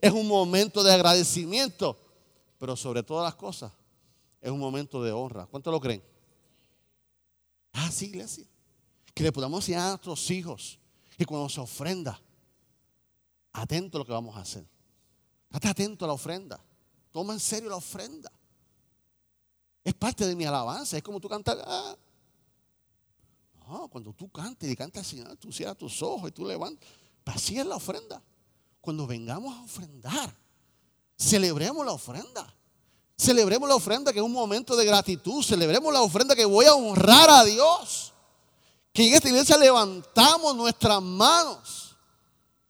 [0.00, 1.98] Es un momento de agradecimiento.
[2.58, 3.72] Pero sobre todas las cosas,
[4.40, 5.46] es un momento de honra.
[5.46, 6.02] ¿Cuánto lo creen?
[7.72, 8.46] Ah, sí, iglesia.
[9.12, 10.78] Que le podamos enseñar a nuestros hijos
[11.18, 12.20] y cuando se ofrenda,
[13.52, 14.66] atento a lo que vamos a hacer.
[15.50, 16.60] Estate atento a la ofrenda.
[17.12, 18.30] Toma en serio la ofrenda.
[19.84, 20.96] Es parte de mi alabanza.
[20.96, 21.58] Es como tú cantas.
[21.64, 21.96] Ah.
[23.74, 26.88] No, cuando tú cantes y cantas al Señor, tú cierras tus ojos y tú levantas.
[27.24, 28.22] Así es la ofrenda.
[28.80, 30.32] Cuando vengamos a ofrendar,
[31.18, 32.54] celebremos la ofrenda.
[33.18, 35.42] Celebremos la ofrenda que es un momento de gratitud.
[35.42, 38.12] Celebremos la ofrenda que voy a honrar a Dios.
[38.92, 41.96] Que en esta iglesia levantamos nuestras manos.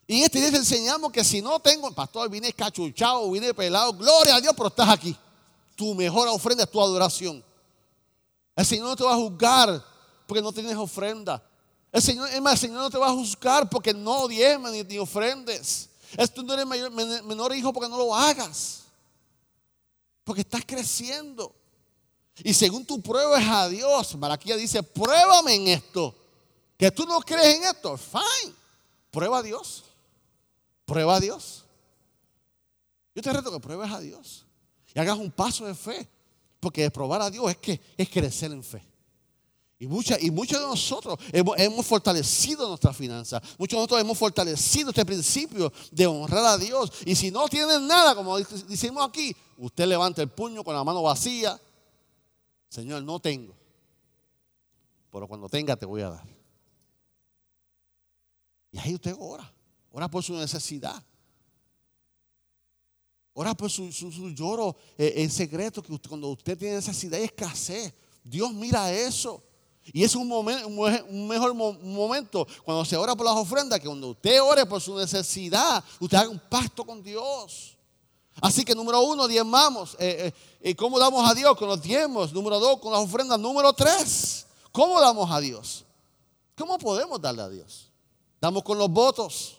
[0.07, 4.37] Y en esta iglesia enseñamos que si no tengo, pastor, vine cachuchado, vine pelado, gloria
[4.37, 5.14] a Dios, pero estás aquí.
[5.77, 7.45] Tu mejor ofrenda es tu adoración.
[8.57, 9.93] El Señor no te va a juzgar
[10.26, 11.42] porque no tienes ofrenda.
[11.92, 15.88] El Señor, el Señor no te va a juzgar porque no diezmas ni, ofrendes.
[16.16, 16.66] Es tú no eres
[17.24, 18.84] menor hijo porque no lo hagas.
[20.24, 21.54] Porque estás creciendo.
[22.42, 26.14] Y según tú pruebes a Dios, Malaquía dice, pruébame en esto.
[26.76, 28.54] Que tú no crees en esto, fine.
[29.10, 29.84] Prueba a Dios.
[30.84, 31.64] Prueba a Dios.
[33.14, 34.44] Yo te reto que pruebes a Dios.
[34.92, 36.08] Y hagas un paso de fe.
[36.58, 38.82] Porque probar a Dios es que es crecer en fe.
[39.78, 43.42] Y, mucha, y muchos de nosotros hemos, fortalecido nuestra finanza.
[43.58, 46.92] Muchos de nosotros hemos fortalecido este principio de honrar a Dios.
[47.04, 51.02] Y si no tienen nada, como decimos aquí, usted levanta el puño con la mano
[51.02, 51.60] vacía
[52.74, 53.54] Señor, no tengo.
[55.12, 56.26] Pero cuando tenga te voy a dar.
[58.72, 59.48] Y ahí usted ora.
[59.92, 61.00] Ora por su necesidad.
[63.32, 63.90] Ora por su,
[64.34, 69.40] lloro eh, en secreto, que cuando usted tiene necesidad y escasez, Dios mira eso.
[69.92, 70.29] Y es un,
[71.29, 75.85] mejor momento cuando se ora por las ofrendas, que cuando usted ore por su necesidad,
[76.01, 77.77] usted haga un pacto con Dios.
[78.40, 79.97] Así que número uno, diezmamos.
[79.99, 81.57] Eh, eh, ¿Cómo damos a Dios?
[81.57, 82.33] Con los diezmos.
[82.33, 83.38] Número dos, con las ofrendas.
[83.38, 85.85] Número tres, ¿cómo damos a Dios?
[86.57, 87.90] ¿Cómo podemos darle a Dios?
[88.40, 89.59] Damos con los votos.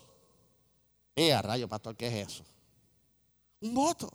[1.14, 2.44] Eh, rayo, pastor, ¿qué es eso?
[3.60, 4.10] Un voto.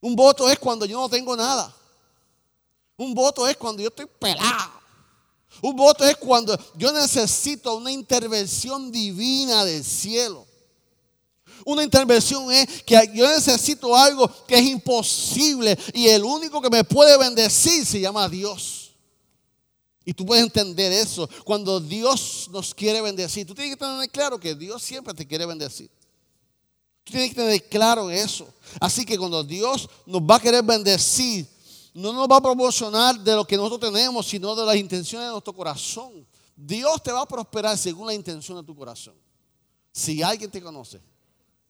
[0.00, 1.74] Un voto es cuando yo no tengo nada.
[2.96, 4.72] Un voto es cuando yo estoy pelado.
[5.62, 10.46] Un voto es cuando yo necesito una intervención divina del cielo.
[11.64, 16.84] Una intervención es que yo necesito algo que es imposible y el único que me
[16.84, 18.92] puede bendecir se llama Dios.
[20.04, 23.44] Y tú puedes entender eso cuando Dios nos quiere bendecir.
[23.44, 25.90] Tú tienes que tener claro que Dios siempre te quiere bendecir.
[27.02, 28.46] Tú tienes que tener claro eso.
[28.80, 31.46] Así que cuando Dios nos va a querer bendecir,
[31.96, 35.32] no nos va a proporcionar de lo que nosotros tenemos, sino de las intenciones de
[35.32, 36.26] nuestro corazón.
[36.54, 39.14] Dios te va a prosperar según la intención de tu corazón.
[39.92, 41.00] Si alguien te conoce,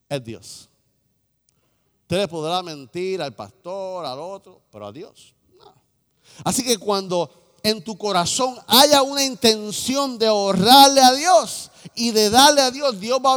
[0.08, 0.68] es Dios.
[2.02, 5.32] Usted le podrá mentir al pastor, al otro, pero a Dios.
[5.56, 5.72] No.
[6.42, 12.28] Así que cuando en tu corazón haya una intención de ahorrarle a Dios y de
[12.28, 13.32] darle a Dios, Dios va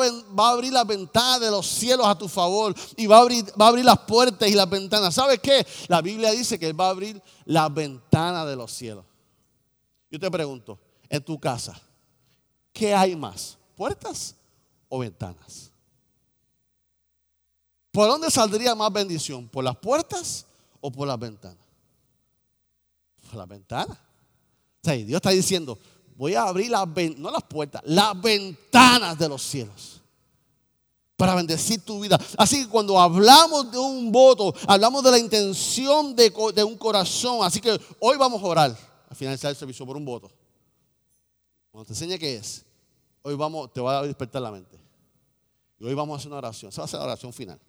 [0.45, 3.65] a, abrir las ventanas de los cielos a tu favor y va a, abrir, va
[3.65, 5.15] a abrir las puertas y las ventanas.
[5.15, 5.65] ¿Sabes qué?
[5.87, 9.05] La Biblia dice que Él va a abrir las ventanas de los cielos.
[10.11, 11.79] Yo te pregunto, en tu casa,
[12.73, 13.57] ¿qué hay más?
[13.75, 14.35] ¿Puertas
[14.89, 15.71] o ventanas?
[17.91, 19.47] ¿Por dónde saldría más bendición?
[19.47, 20.45] ¿Por las puertas
[20.81, 21.57] o por las ventanas?
[23.29, 23.97] Por las ventanas.
[24.83, 25.77] Dios está diciendo,
[26.19, 26.85] voy a abrir las,
[27.17, 30.01] no las puertas, las ventanas de los cielos
[31.15, 32.19] para bendecir tu vida.
[32.37, 36.29] Así que cuando hablamos de un voto, hablamos de la intención de,
[36.65, 37.39] un corazón.
[37.41, 38.77] Así que hoy vamos a orar
[39.09, 40.29] al finalizar el servicio por un voto.
[41.71, 42.65] Cuando te enseñe qué es,
[43.21, 44.77] hoy vamos, te va a despertar la mente.
[45.79, 46.69] Y hoy vamos a hacer una oración.
[46.69, 47.59] Se va a hacer la oración final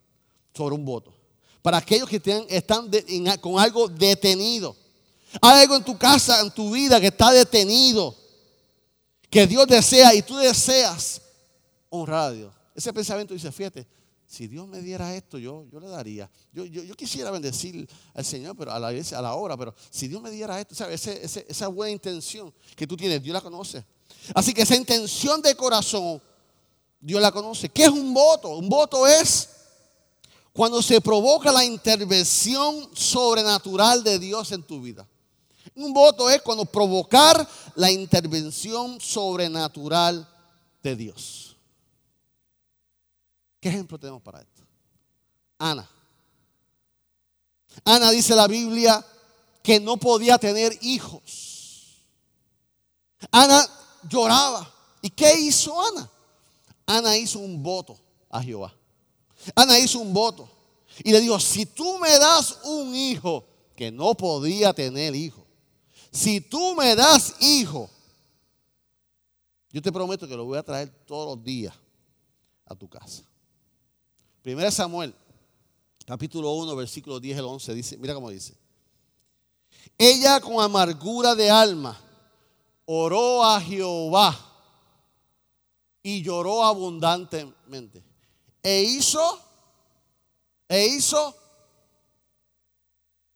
[0.53, 1.15] sobre un voto.
[1.63, 2.91] Para aquellos que están
[3.41, 4.75] con algo detenido.
[5.41, 8.20] Hay algo en tu casa, en tu vida que está detenido.
[9.31, 11.23] Que Dios desea y tú deseas
[11.89, 12.55] honrar a Dios.
[12.75, 13.87] Ese pensamiento dice, fíjate,
[14.27, 16.31] si Dios me diera esto, yo, yo le daría.
[16.53, 20.23] Yo, yo, quisiera bendecir al Señor, pero a la a la hora, pero si Dios
[20.23, 21.05] me diera esto, ¿sabes?
[21.05, 23.85] esa buena intención que tú tienes, Dios la conoce.
[24.35, 26.23] Así que esa intención de corazón,
[27.01, 27.69] Dios la conoce.
[27.71, 28.57] ¿Qué es un voto?
[28.57, 29.49] Un voto es
[30.53, 35.09] cuando se provoca la intervención sobrenatural de Dios en tu vida.
[35.81, 40.29] Un voto es cuando provocar la intervención sobrenatural
[40.83, 41.57] de Dios.
[43.59, 44.63] ¿Qué ejemplo tenemos para esto?
[45.59, 45.89] Ana.
[47.83, 49.03] Ana dice la Biblia
[49.63, 52.03] que no podía tener hijos.
[53.31, 53.67] Ana
[54.07, 54.71] lloraba.
[55.01, 56.11] ¿Y qué hizo Ana?
[56.85, 58.71] Ana hizo un voto a Jehová.
[59.55, 60.47] Ana hizo un voto.
[61.03, 65.47] Y le dijo, si tú me das un hijo que no podía tener hijo,
[66.11, 67.89] si tú me das hijo,
[69.71, 71.75] yo te prometo que lo voy a traer todos los días
[72.67, 73.23] a tu casa.
[74.43, 75.15] Primera Samuel,
[76.07, 78.57] capítulo 1, versículo 10 al 11, dice, mira cómo dice.
[79.97, 81.99] Ella con amargura de alma
[82.87, 84.37] oró a Jehová
[86.03, 88.03] y lloró abundantemente.
[88.63, 89.41] E hizo,
[90.69, 91.37] e hizo,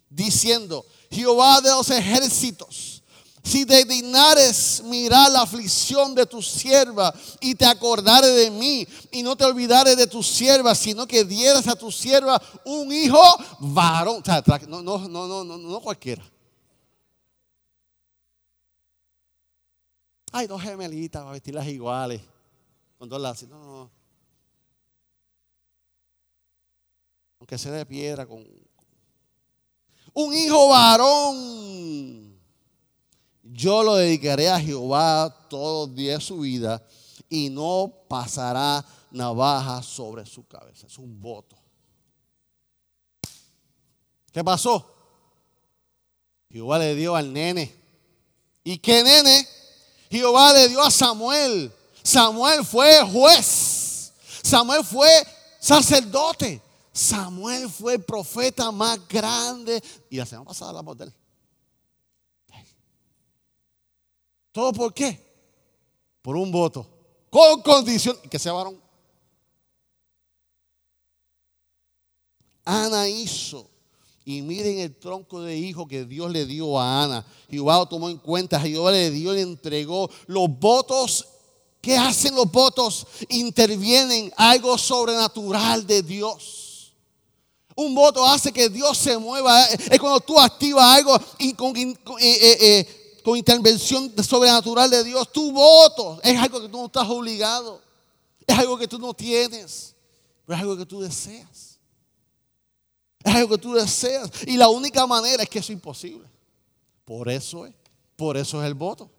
[0.08, 3.02] diciendo, Jehová de los ejércitos,
[3.44, 9.22] si te dignares mirar la aflicción de tu sierva y te acordares de mí y
[9.22, 13.22] no te olvidares de tu sierva, sino que dieras a tu sierva un hijo
[13.60, 14.22] varón.
[14.66, 16.24] No, no, no, no, no, no cualquiera.
[20.32, 22.20] Hay dos gemelitas para vestirlas iguales.
[22.98, 23.42] Con dos lados.
[23.44, 23.90] No, no.
[27.38, 28.42] Aunque sea de piedra, con,
[30.14, 32.40] un hijo varón.
[33.42, 36.82] Yo lo dedicaré a Jehová todos los días de su vida
[37.28, 40.86] y no pasará navaja sobre su cabeza.
[40.86, 41.56] Es un voto.
[44.32, 44.90] ¿Qué pasó?
[46.50, 47.74] Jehová le dio al nene.
[48.64, 49.46] ¿Y qué nene?
[50.10, 51.72] Jehová le dio a Samuel.
[52.02, 54.12] Samuel fue juez.
[54.42, 55.08] Samuel fue
[55.60, 56.60] sacerdote.
[56.94, 59.82] Samuel fue el profeta más grande.
[60.08, 61.14] Y la semana pasada hablamos de él.
[64.52, 65.20] ¿Todo por qué?
[66.22, 66.86] Por un voto.
[67.28, 68.80] Con condición que sea varón.
[72.64, 73.68] Ana hizo.
[74.24, 77.26] Y miren el tronco de hijo que Dios le dio a Ana.
[77.50, 78.60] Jehová lo tomó en cuenta.
[78.60, 81.26] Jehová le dio, le entregó los votos.
[81.80, 83.04] ¿Qué hacen los votos?
[83.30, 86.63] Intervienen algo sobrenatural de Dios.
[87.76, 89.64] Un voto hace que Dios se mueva.
[89.66, 95.30] Es cuando tú activas algo y con, eh, eh, eh, con intervención sobrenatural de Dios.
[95.32, 97.80] Tu voto es algo que tú no estás obligado.
[98.46, 99.94] Es algo que tú no tienes.
[100.46, 101.78] Pero es algo que tú deseas.
[103.24, 104.30] Es algo que tú deseas.
[104.46, 106.28] Y la única manera es que es imposible.
[107.04, 107.74] Por eso es.
[108.16, 109.10] Por eso es el voto.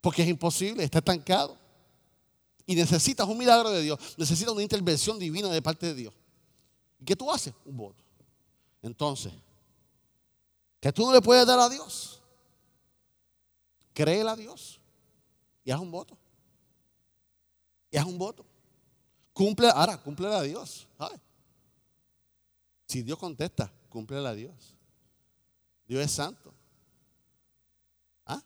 [0.00, 1.56] Porque es imposible, está estancado.
[2.66, 3.98] Y necesitas un milagro de Dios.
[4.16, 6.14] Necesitas una intervención divina de parte de Dios.
[7.04, 7.54] ¿Qué tú haces?
[7.64, 8.02] Un voto.
[8.82, 9.32] Entonces,
[10.80, 12.22] que tú le puedes dar a Dios.
[13.92, 14.80] Créele a Dios
[15.64, 16.16] y haz un voto.
[17.90, 18.44] Y haz un voto.
[19.32, 20.86] Cumple, ahora, cumple a Dios.
[22.86, 24.76] Si Dios contesta, cumple a Dios.
[25.86, 26.54] Dios es santo.
[28.24, 28.42] ¿Ah?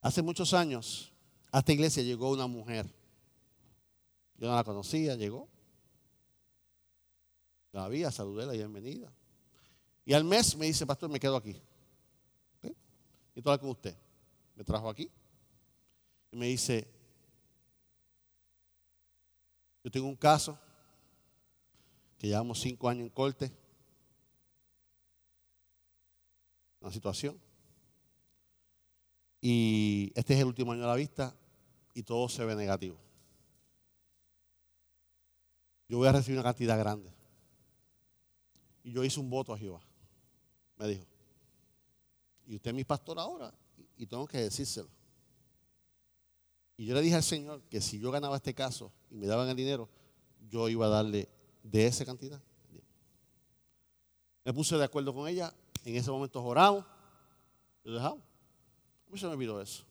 [0.00, 1.12] Hace muchos años,
[1.50, 2.99] a esta iglesia llegó una mujer.
[4.40, 5.46] Yo no la conocía, llegó.
[7.72, 9.12] La vi, saludé la bienvenida.
[10.06, 11.60] Y al mes me dice, pastor, me quedo aquí.
[13.34, 13.94] Y todo con usted.
[14.56, 15.10] Me trajo aquí.
[16.32, 16.88] Y me dice,
[19.84, 20.58] yo tengo un caso
[22.18, 23.52] que llevamos cinco años en corte.
[26.80, 27.38] Una situación.
[29.42, 31.36] Y este es el último año de la vista
[31.92, 33.09] y todo se ve negativo.
[35.90, 37.12] Yo voy a recibir una cantidad grande.
[38.84, 39.80] Y yo hice un voto a Jehová.
[40.76, 41.04] Me dijo.
[42.46, 43.52] Y usted es mi pastor ahora
[43.96, 44.88] y tengo que decírselo.
[46.76, 49.48] Y yo le dije al Señor que si yo ganaba este caso y me daban
[49.48, 49.88] el dinero,
[50.48, 51.28] yo iba a darle
[51.64, 52.40] de esa cantidad.
[54.44, 55.52] Me puse de acuerdo con ella.
[55.84, 56.84] En ese momento oramos.
[57.82, 58.22] Lo dejamos.
[59.08, 59.82] A mí se me olvidó eso.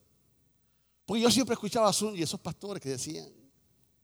[1.04, 3.28] Porque yo siempre escuchaba a Sun y esos pastores que decían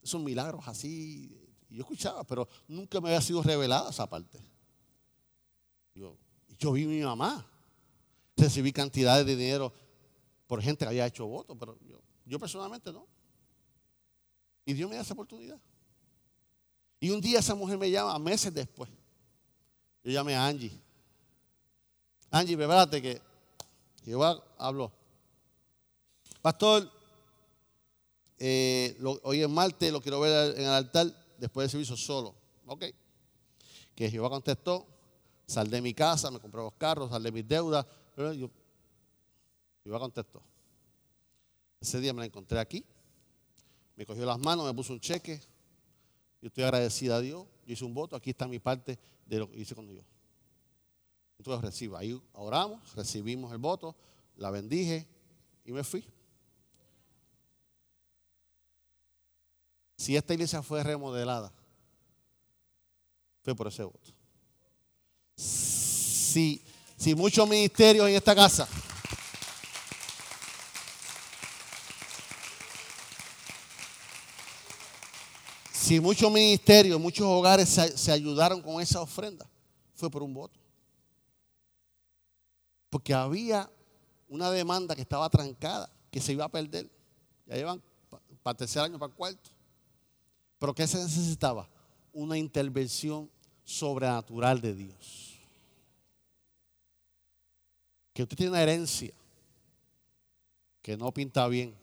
[0.03, 1.46] esos milagros así.
[1.69, 4.39] Y yo escuchaba, pero nunca me había sido revelada esa parte.
[5.95, 6.17] Yo,
[6.59, 7.47] yo vi a mi mamá.
[8.37, 9.73] Recibí cantidades de dinero
[10.47, 13.07] por gente que había hecho votos, pero yo, yo personalmente no.
[14.65, 15.59] Y Dios me da esa oportunidad.
[17.01, 18.91] Y un día esa mujer me llama, meses después.
[20.03, 20.73] Yo llamé a Angie.
[22.31, 23.21] Angie, prepárate que
[24.05, 24.93] Jehová habló.
[26.43, 26.91] Pastor,
[28.39, 32.35] eh, hoy es martes, lo quiero ver en el altar después del servicio solo.
[32.67, 32.85] Ok.
[33.95, 34.87] Que Jehová contestó,
[35.47, 37.87] sal de mi casa, me compré los carros, sal de mis deudas.
[38.15, 40.43] Jehová contestó.
[41.81, 42.85] Ese día me la encontré aquí,
[43.97, 45.41] me cogió las manos, me puso un cheque.
[46.41, 47.47] Yo estoy agradecida a Dios.
[47.67, 50.05] Yo hice un voto, aquí está mi parte de lo que hice con Dios.
[51.39, 51.97] Entonces recibo.
[51.97, 53.95] Ahí oramos, recibimos el voto,
[54.37, 55.07] la bendije
[55.65, 56.05] y me fui.
[59.97, 61.53] Si esta iglesia fue remodelada,
[63.43, 64.13] fue por ese voto.
[65.37, 66.63] Si,
[66.97, 68.69] si muchos ministerios en esta casa
[75.87, 79.49] Si muchos ministerios, muchos hogares se, ayudaron con esa ofrenda,
[79.95, 80.59] fue por un voto.
[82.91, 83.71] Porque había
[84.29, 86.91] una demanda que estaba trancada, que se iba a perder.
[87.47, 87.81] Ya llevan
[88.43, 89.49] para tercer año, para cuarto.
[90.59, 91.69] Pero ¿qué se necesitaba?
[92.13, 93.31] Una intervención
[93.65, 95.39] sobrenatural de Dios.
[98.13, 99.13] Que usted tiene una herencia
[100.81, 101.75] que no pinta bien.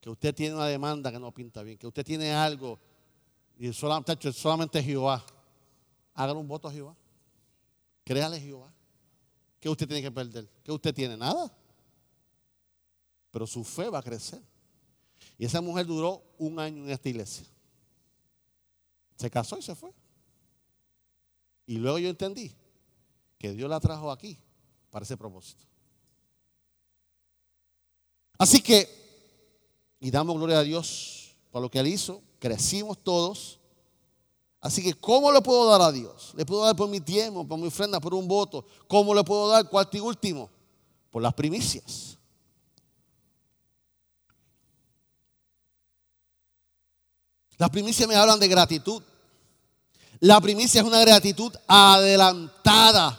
[0.00, 1.76] Que usted tiene una demanda que no pinta bien.
[1.76, 2.78] Que usted tiene algo
[3.58, 5.22] y solamente, solamente Jehová.
[6.14, 6.96] Hagan un voto a Jehová.
[8.04, 8.72] Créale Jehová.
[9.60, 10.48] ¿Qué usted tiene que perder?
[10.64, 11.14] ¿Qué usted tiene?
[11.14, 11.54] Nada.
[13.30, 14.40] Pero su fe va a crecer.
[15.36, 17.46] Y esa mujer duró un año en esta iglesia.
[19.20, 19.92] Se casó y se fue.
[21.66, 22.56] Y luego yo entendí
[23.38, 24.38] que Dios la trajo aquí
[24.88, 25.62] para ese propósito.
[28.38, 28.88] Así que,
[30.00, 33.60] y damos gloria a Dios por lo que Él hizo, crecimos todos.
[34.58, 36.32] Así que, ¿cómo le puedo dar a Dios?
[36.34, 38.64] Le puedo dar por mi tiempo, por mi ofrenda, por un voto.
[38.88, 39.68] ¿Cómo le puedo dar?
[39.68, 40.48] Cuarto y último,
[41.10, 42.16] por las primicias.
[47.58, 49.02] Las primicias me hablan de gratitud.
[50.20, 53.18] La primicia es una gratitud adelantada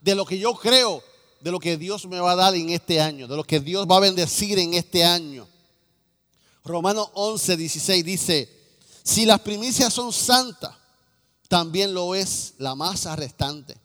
[0.00, 1.02] de lo que yo creo,
[1.40, 3.86] de lo que Dios me va a dar en este año, de lo que Dios
[3.88, 5.46] va a bendecir en este año.
[6.64, 8.64] Romanos 11, 16 dice,
[9.04, 10.74] si las primicias son santas,
[11.48, 13.76] también lo es la masa restante.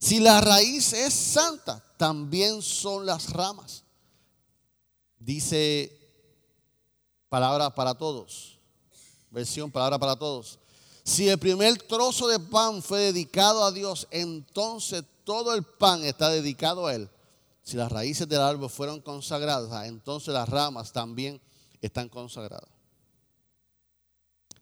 [0.00, 3.84] Si la raíz es santa, también son las ramas.
[5.18, 5.92] Dice
[7.28, 8.58] palabra para todos,
[9.30, 10.58] versión palabra para todos.
[11.08, 16.28] Si el primer trozo de pan fue dedicado a Dios, entonces todo el pan está
[16.28, 17.08] dedicado a Él.
[17.62, 21.40] Si las raíces del árbol fueron consagradas, entonces las ramas también
[21.80, 22.68] están consagrados.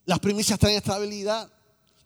[0.05, 1.51] Las primicias traen estabilidad.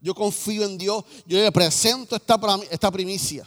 [0.00, 1.04] Yo confío en Dios.
[1.26, 3.46] Yo le presento esta primicia.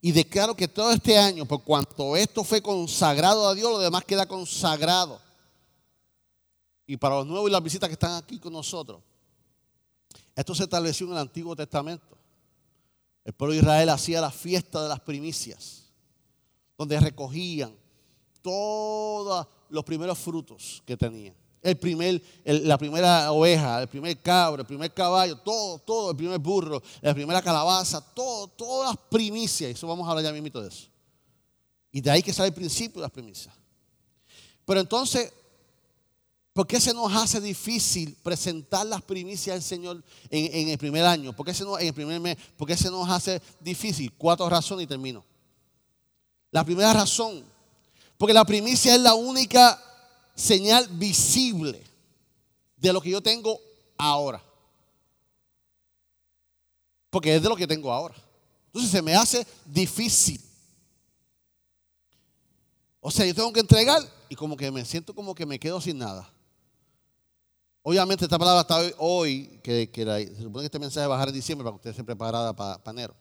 [0.00, 4.04] Y declaro que todo este año, por cuanto esto fue consagrado a Dios, lo demás
[4.04, 5.20] queda consagrado.
[6.88, 9.00] Y para los nuevos y las visitas que están aquí con nosotros,
[10.40, 12.16] esto se estableció en el Antiguo Testamento.
[13.24, 15.90] El pueblo de Israel hacía la fiesta de las primicias,
[16.78, 17.76] donde recogían
[18.40, 21.34] todas los primeros frutos que tenían.
[21.60, 26.38] El primer, la primera oveja, el primer cabro, el primer caballo, todo, todo, el primer
[26.38, 29.72] burro, la primera calabaza, todo, todas las primicias.
[29.72, 30.86] Eso vamos a hablar ya mismo de eso.
[31.90, 33.52] Y de ahí que sale el principio de las primicias.
[34.64, 35.32] Pero entonces,
[36.58, 41.32] ¿por qué se nos hace difícil presentar las primicias al Señor en, el primer año?
[41.32, 42.36] ¿Por qué, se nos, en el primer mes?
[42.56, 44.12] ¿Por qué se nos hace difícil?
[44.18, 45.24] Cuatro razones y termino.
[46.50, 47.44] La primera razón,
[48.16, 49.80] porque la primicia es la única
[50.34, 51.80] señal visible
[52.76, 53.60] de lo que yo tengo
[53.96, 54.42] ahora.
[57.08, 58.16] Porque es de lo que tengo ahora.
[58.66, 60.40] Entonces se me hace difícil.
[63.00, 65.80] O sea, yo tengo que entregar y como que me siento como que me quedo
[65.80, 66.28] sin nada.
[67.88, 69.90] Obviamente esta palabra está hoy, que,
[70.36, 72.54] se supone que este mensaje va a bajar en diciembre para que usted esté preparada
[72.54, 73.16] para, para enero.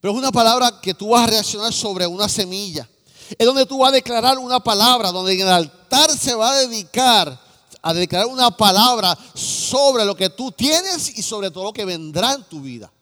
[0.00, 2.88] Pero es una palabra que tú vas a reaccionar sobre una semilla.
[3.36, 6.58] Es donde tú vas a declarar una palabra, donde en el altar se va a
[6.60, 7.36] dedicar
[7.82, 12.34] a declarar una palabra sobre lo que tú tienes y sobre todo lo que vendrá
[12.34, 12.92] en tu vida.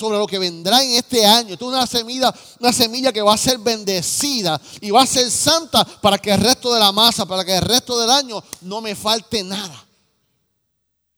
[0.00, 1.52] Sobre lo que vendrá en este año.
[1.52, 5.30] Esto es una semilla, una semilla que va a ser bendecida y va a ser
[5.30, 8.80] santa para que el resto de la masa, para que el resto del año no
[8.80, 9.86] me falte nada.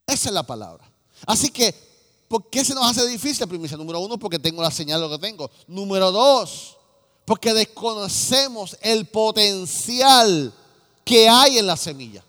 [0.05, 0.85] Esa es la palabra.
[1.25, 1.73] Así que,
[2.27, 3.47] ¿por qué se nos hace difícil?
[3.47, 5.49] Primicia número uno, porque tengo la señal de lo que tengo.
[5.69, 6.77] Número dos,
[7.25, 10.53] porque desconocemos el potencial
[11.05, 12.25] que hay en la semilla.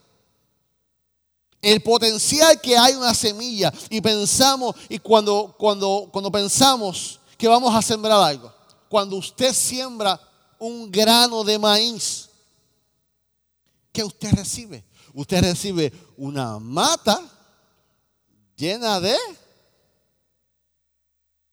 [1.64, 3.74] El potencial que hay una semilla.
[3.90, 8.54] Y pensamos, y cuando, cuando, cuando pensamos que vamos a sembrar algo,
[8.90, 10.20] cuando usted siembra
[10.60, 12.30] un grano de maíz,
[13.92, 14.84] ¿qué usted recibe?
[15.14, 17.22] Usted recibe una mata
[18.56, 19.16] llena de...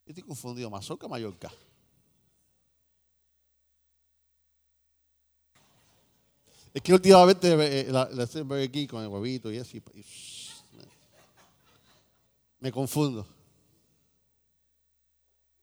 [0.07, 1.53] Estoy confundido, mazorca, Mallorca.
[6.73, 9.83] Es que últimamente eh, la, la estoy aquí con el huevito y así.
[12.61, 13.27] me confundo.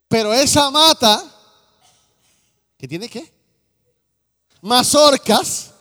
[0.09, 1.23] Pero esa mata,
[2.77, 3.31] ¿que tiene qué?
[4.61, 5.73] Mazorcas.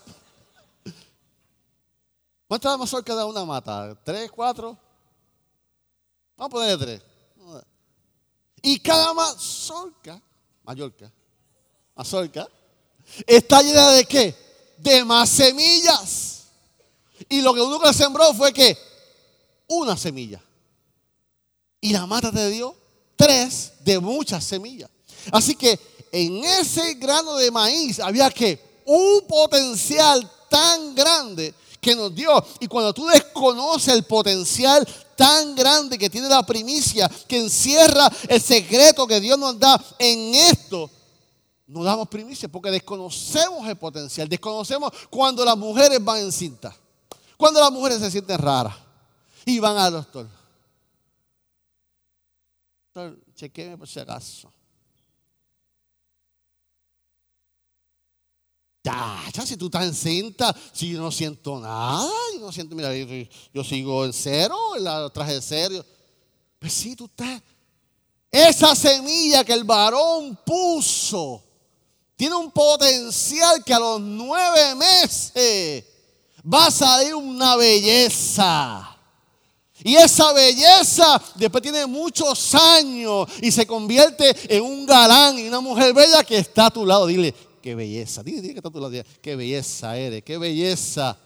[2.47, 3.99] ¿Cuántas mazorcas da una mata?
[4.05, 4.79] ¿Tres, cuatro?
[6.37, 7.03] Vamos a ponerle tres.
[8.63, 10.21] Y cada mazorca,
[10.65, 11.13] Mallorca,
[11.95, 12.49] mazorca,
[13.27, 14.46] está llena de qué?
[14.79, 16.45] De más semillas.
[17.29, 18.77] Y lo que uno sembró fue que
[19.69, 20.41] una semilla.
[21.81, 22.75] Y la mata te dio
[23.17, 24.91] tres de muchas semillas.
[25.33, 25.79] Así que
[26.13, 32.45] en ese grano de maíz había que un potencial tan grande que nos dio.
[32.61, 38.41] Y cuando tú desconoces el potencial tan grande que tiene la primicia, que encierra el
[38.41, 40.91] secreto que Dios nos da en esto,
[41.67, 46.75] no damos primicia porque desconocemos el potencial, desconocemos cuando las mujeres van en cinta,
[47.37, 48.75] cuando las mujeres se sienten raras
[49.45, 50.29] y van al doctor.
[52.95, 54.53] Doctor, chequeme por si acaso.
[58.83, 62.91] Ya, si tú estás en cinta, si yo no siento nada, yo no siento, mira,
[63.53, 65.85] yo, sigo en cero, el traje de cero.
[66.61, 67.43] Pues sí, tú estás.
[68.31, 71.46] Esa semilla que el varón puso
[72.17, 75.85] tiene un potencial que a los nueve meses
[76.43, 78.97] va a salir una belleza.
[79.85, 85.61] Y esa belleza después tiene muchos años y se convierte en un galán y una
[85.61, 87.07] mujer bella que está a tu lado.
[87.07, 88.23] Dile, qué belleza.
[88.23, 89.05] Dile, dile que está a tu lado.
[89.21, 91.19] qué belleza eres, qué belleza.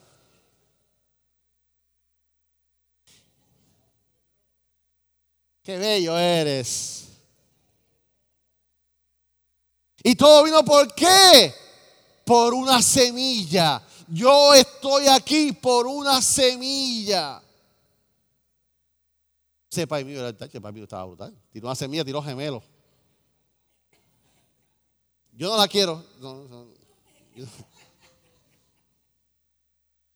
[5.63, 7.10] Qué bello eres.
[10.03, 11.55] Y todo vino por qué?
[12.25, 13.83] Por una semilla.
[14.09, 17.43] Yo estoy aquí por una semilla.
[19.69, 21.33] Sepa pai mío era el pai mío estaba brutal.
[21.53, 22.63] Tiró una semilla, tiró gemelo.
[25.33, 26.05] Yo no la quiero.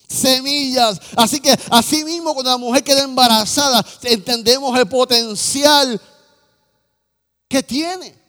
[0.08, 1.00] Semillas.
[1.16, 6.00] Así que así mismo cuando la mujer queda embarazada, entendemos el potencial
[7.48, 8.23] que tiene.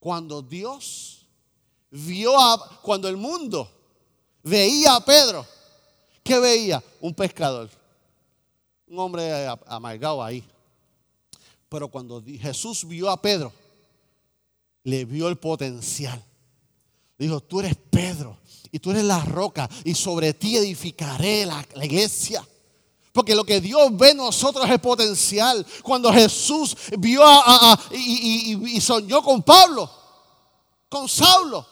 [0.00, 1.26] Cuando Dios
[1.90, 3.70] vio a, cuando el mundo
[4.42, 5.46] veía a Pedro,
[6.24, 6.82] ¿qué veía?
[7.00, 7.70] Un pescador,
[8.88, 10.42] un hombre amargado ahí.
[11.68, 13.52] Pero cuando Jesús vio a Pedro,
[14.82, 16.22] le vio el potencial.
[17.18, 18.38] Dijo, tú eres Pedro
[18.72, 22.46] y tú eres la roca y sobre ti edificaré la, iglesia.
[23.12, 25.66] Porque lo que Dios ve en nosotros es potencial.
[25.82, 29.90] Cuando Jesús vio a, y, soñó con Pablo,
[30.88, 31.66] con Saulo,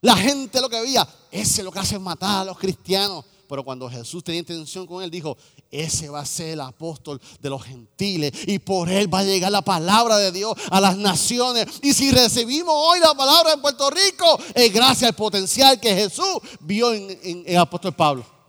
[0.00, 3.24] la gente lo que veía, ese es lo que hace matar a los cristianos.
[3.48, 5.36] pero cuando Jesús tenía intención con él, dijo,
[5.70, 9.52] ese va a ser el apóstol de los gentiles y por él va a llegar
[9.52, 11.66] la palabra de Dios a las naciones.
[11.82, 16.38] Y si recibimos hoy la palabra en Puerto Rico, es gracias al potencial que Jesús
[16.60, 18.39] vio en, el apóstol Pablo.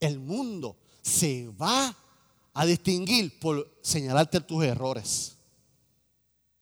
[0.00, 1.94] El mundo se va
[2.54, 5.32] a distinguir por señalarte tus errores.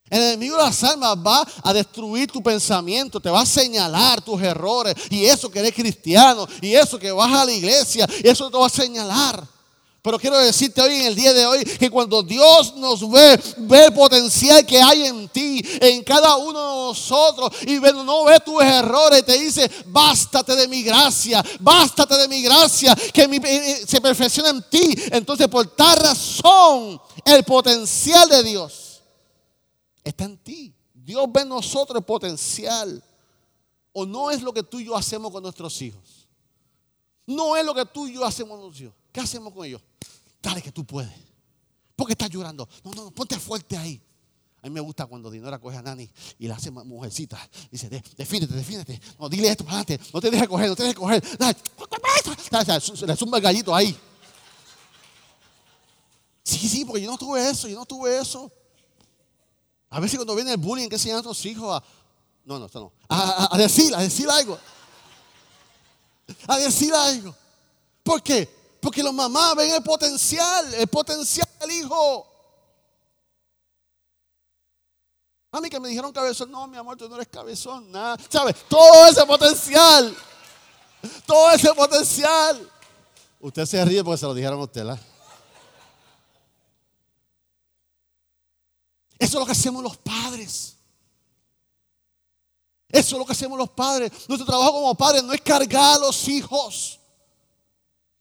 [0.09, 4.41] El enemigo de las almas va a destruir tu pensamiento, te va a señalar tus
[4.41, 8.49] errores y eso que eres cristiano y eso que vas a la iglesia y eso
[8.49, 9.56] te va a señalar.
[10.07, 13.87] Pero quiero decirte hoy en el día de hoy que cuando Dios nos ve, ve
[13.87, 18.63] el potencial que hay en ti, en cada uno de nosotros, y no ve tus
[18.63, 24.01] errores, te dice, bástate de mi gracia, bástate de mi gracia, que eh, eh, se
[24.01, 24.95] perfecciona en ti.
[25.11, 29.03] Entonces, por tal razón, el potencial de Dios
[30.05, 30.73] está en ti.
[30.95, 33.03] Dios ve en nosotros el potencial.
[33.93, 36.29] O no es lo que tú y yo hacemos con nuestros hijos.
[37.27, 38.93] No es lo que tú y yo hacemos con nuestros.
[39.11, 39.83] ¿Qué hacemos con ellos?
[40.47, 41.11] Dale que tú puedes.
[41.97, 42.69] ¿Por qué estás llorando?
[42.85, 44.01] No, no, ponte fuerte ahí.
[44.63, 47.37] A mí me gusta cuando Dinora coge a Nani y la hace mujercita.
[47.69, 49.01] Dice, defínete, defínete.
[49.19, 49.99] No, dile esto adelante.
[50.15, 51.21] No te dejes coger, no te dejes coger.
[53.09, 53.99] Le zumba el gallito ahí.
[56.45, 58.53] Sí, sí, porque yo no tuve eso, yo no tuve eso.
[59.91, 61.83] A veces cuando viene el bullying, que enseñan a nuestros hijos a.
[62.45, 62.93] No, no, esto no.
[63.09, 64.57] A, decir, a decir algo.
[66.47, 67.35] A decir algo.
[68.05, 68.56] ¿Por qué?
[68.87, 72.25] Porque los mamás ven el potencial, el potencial del hijo.
[75.51, 78.17] A mí que me dijeron cabezón, no, mi amor, tú no eres cabezón, nada.
[78.29, 78.55] ¿Sabes?
[78.69, 80.17] Todo ese potencial.
[81.27, 82.71] Todo ese potencial.
[83.41, 84.87] Usted se ríe porque se lo dijeron a usted.
[84.87, 84.99] Eso
[89.19, 90.77] es lo que hacemos los padres.
[92.89, 94.13] Eso es lo que hacemos los padres.
[94.29, 97.01] Nuestro trabajo como padres no es cargar a los hijos.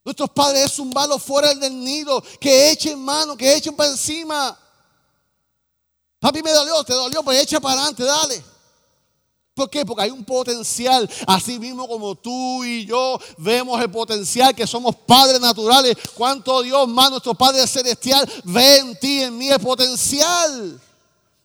[0.05, 4.55] Nuestros padres es un malo fuera del nido, que echen mano, que echen para encima.
[6.19, 8.43] Papi me dolió, te dolió, pues echa para adelante, dale.
[9.55, 9.83] ¿Por qué?
[9.83, 14.95] Porque hay un potencial, así mismo como tú y yo vemos el potencial que somos
[14.95, 15.97] padres naturales.
[16.13, 20.79] Cuánto Dios más, nuestro Padre Celestial, ve en ti, en mí el potencial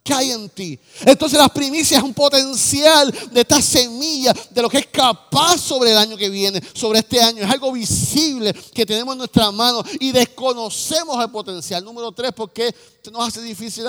[0.03, 0.79] que hay en ti.
[1.05, 5.93] Entonces las primicias es un potencial de esta semilla, de lo que es capaz sobre
[5.93, 7.43] el año que viene, sobre este año.
[7.43, 11.85] Es algo visible que tenemos en nuestras manos y desconocemos el potencial.
[11.85, 12.75] Número tres, ¿por qué
[13.13, 13.85] nos hace difícil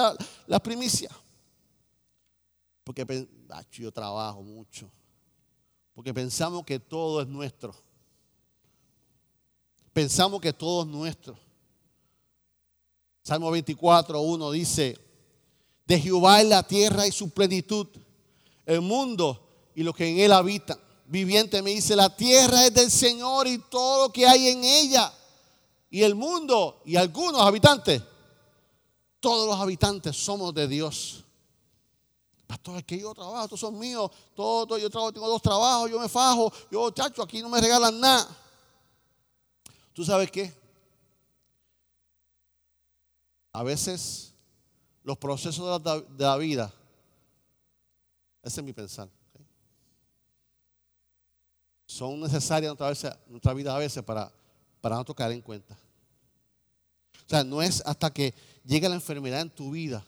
[0.48, 1.10] la, primicia?
[2.84, 3.28] Porque
[3.72, 4.92] yo trabajo mucho.
[5.94, 7.74] Porque pensamos que todo es nuestro.
[9.94, 11.38] Pensamos que todo es nuestro.
[13.24, 14.98] Salmo 24, 1 dice,
[15.92, 17.86] de Jehová es la tierra y su plenitud,
[18.66, 20.80] el mundo y lo que en él habita.
[21.06, 25.14] Viviente me dice, la tierra es del Señor y todo lo que hay en ella.
[25.90, 28.02] Y el mundo y algunos habitantes,
[29.20, 31.26] todos los habitantes somos de Dios.
[32.48, 36.00] Pastor, es que yo trabajo, estos son míos, todo, yo trabajo, tengo dos trabajos, yo
[36.00, 38.30] me fajo, yo, chacho, aquí no me regalan nada.
[39.92, 40.54] ¿Tú sabes qué?
[43.52, 44.31] A veces
[45.04, 46.74] los procesos de la, vida,
[48.44, 49.10] ese es mi pensar,
[51.86, 54.32] son necesarias en nuestra, vida a veces para,
[54.80, 55.78] para no tocar en cuenta.
[57.26, 58.34] O sea, no es hasta que
[58.64, 60.04] llegue la enfermedad en tu vida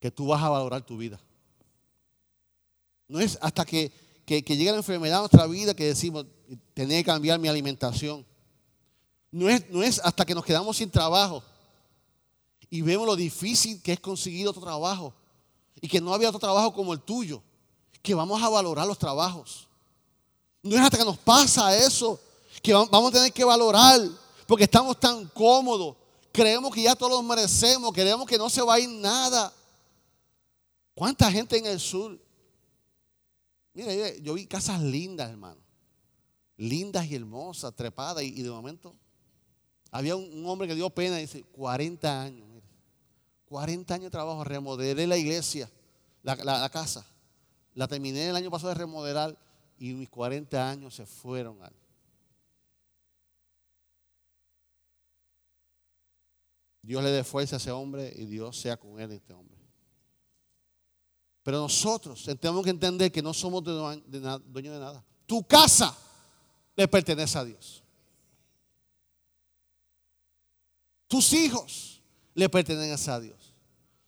[0.00, 1.20] que tú vas a valorar tu vida.
[3.08, 3.92] No es hasta que,
[4.24, 6.26] que, llegue la enfermedad en nuestra vida que decimos,
[6.74, 8.24] tener que cambiar mi alimentación.
[9.30, 11.42] No es, no es hasta que nos quedamos sin trabajo
[12.70, 15.14] y vemos lo difícil que es conseguir otro trabajo
[15.80, 17.42] y que no había otro trabajo como el tuyo,
[18.02, 19.66] que vamos a valorar los trabajos.
[20.62, 22.18] No es hasta que nos pasa eso
[22.62, 24.00] que vamos a tener que valorar
[24.46, 25.96] porque estamos tan cómodos,
[26.32, 29.52] creemos que ya todos lo merecemos, creemos que no se va a ir nada.
[30.94, 32.18] ¿Cuánta gente en el sur?
[33.74, 35.60] Mira, yo vi casas lindas, hermano.
[36.56, 38.94] Lindas y hermosas, trepadas, y, de momento
[39.90, 42.45] había un, un, hombre que dio pena, dice, 40 años.
[43.46, 45.70] 40 años de trabajo, remodelé la iglesia,
[46.22, 47.06] la, casa.
[47.74, 49.36] La terminé el año pasado de remodelar
[49.78, 51.58] y mis 40 años se fueron.
[56.82, 59.56] Dios le dé fuerza a ese hombre y Dios sea con él, este hombre.
[61.42, 65.04] Pero nosotros tenemos que entender que no somos dueños de nada.
[65.26, 65.96] Tu casa
[66.74, 67.82] le pertenece a Dios.
[71.06, 71.95] Tus hijos
[72.36, 73.54] le pertenecen a Dios.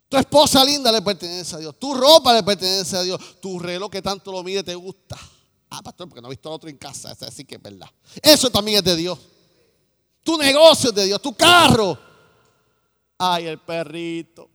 [0.09, 1.79] Tu esposa linda le pertenece a Dios.
[1.79, 3.41] Tu ropa le pertenece a Dios.
[3.41, 5.19] Tu reloj que tanto lo mide te gusta.
[5.71, 7.13] Ah, pastor, porque no he visto otro en casa.
[7.13, 7.91] Eso sí que es verdad.
[8.23, 9.19] Eso también es de Dios.
[10.23, 11.21] Tu negocio es de Dios.
[11.23, 11.99] Tu carro.
[13.17, 14.49] Ay, el perrito.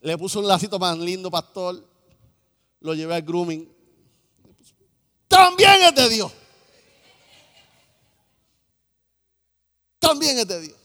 [0.00, 1.84] Le puso un lacito más lindo, pastor.
[2.80, 3.72] Lo llevé al grooming.
[5.28, 6.32] También es de Dios.
[10.00, 10.79] También es de Dios.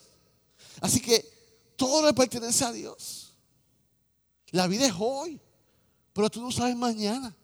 [0.86, 1.25] Así que
[1.75, 3.33] todo le pertenece a Dios.
[4.51, 5.41] La vida es hoy,
[6.13, 7.36] pero tú no sabes mañana.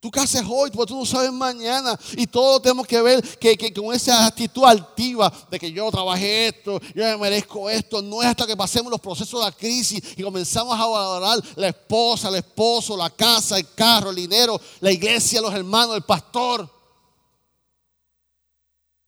[0.00, 1.98] Tú qué haces hoy, pero tú no sabes mañana.
[2.16, 6.80] Y todo tenemos que ver que, con esa actitud altiva de que yo trabajé esto,
[6.92, 8.02] yo me merezco esto.
[8.02, 11.68] No es hasta que pasemos los procesos de la crisis y comenzamos a valorar la
[11.68, 16.68] esposa, el esposo, la casa, el carro, el dinero, la iglesia, los hermanos, el pastor.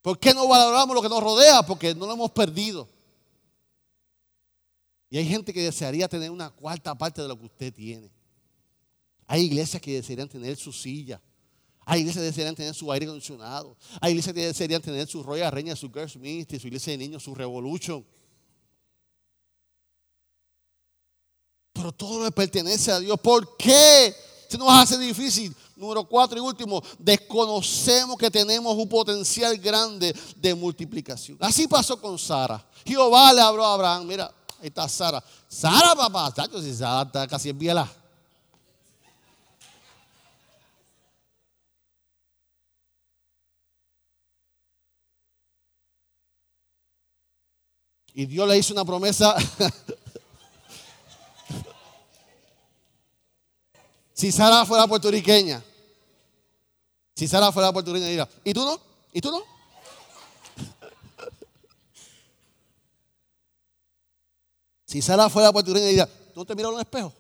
[0.01, 1.63] ¿Por qué no valoramos lo que nos rodea?
[1.65, 3.00] Porque no lo hemos perdido.
[5.11, 8.11] Y hay gente que desearía tener una cuarta parte de lo que usted tiene.
[9.27, 11.21] Hay iglesias que desearían tener su silla.
[11.85, 13.77] Hay iglesias que desearían tener su aire acondicionado.
[14.01, 17.25] Hay iglesias que desearían tener su Royal Reina, su Girls Ministry, su iglesia de niños,
[17.25, 18.07] su Revolution.
[21.73, 23.19] Pero todo le pertenece a Dios.
[23.19, 24.15] ¿Por qué?
[24.49, 25.55] Se nos hace difícil.
[25.77, 31.39] Número cuatro y último, desconocemos que tenemos un potencial grande de multiplicación.
[31.41, 32.69] Así pasó con Sara.
[32.85, 35.25] Jehová le habló a Abraham, mira, Ahí está Sara.
[35.49, 36.33] Sara, papá.
[36.35, 37.91] Chacho, si Sara está casi en biela.
[48.13, 49.35] Y Dios le hizo una promesa.
[54.13, 55.65] si Sara fuera puertorriqueña.
[57.15, 58.79] Si Sara fuera puertorriqueña, diría, ¿y tú no?
[59.13, 59.50] ¿Y tú no?
[64.91, 67.13] Si Sara fuera a Puerto Rico y diría, ¿no te miras en un espejo?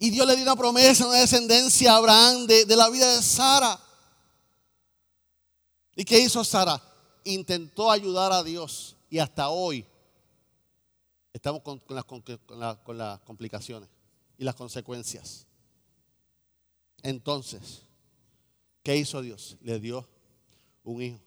[0.00, 3.78] Y Dios le dio una promesa, una descendencia a Abraham de, la vida de Sara.
[5.94, 6.82] ¿Y qué hizo Sara?
[7.22, 9.86] Intentó ayudar a Dios y hasta hoy
[11.32, 13.88] estamos con, las, con las complicaciones
[14.36, 15.46] y las consecuencias.
[17.04, 17.82] Entonces,
[18.82, 19.56] ¿qué hizo Dios?
[19.60, 20.08] Le dio
[20.82, 21.20] un hijo.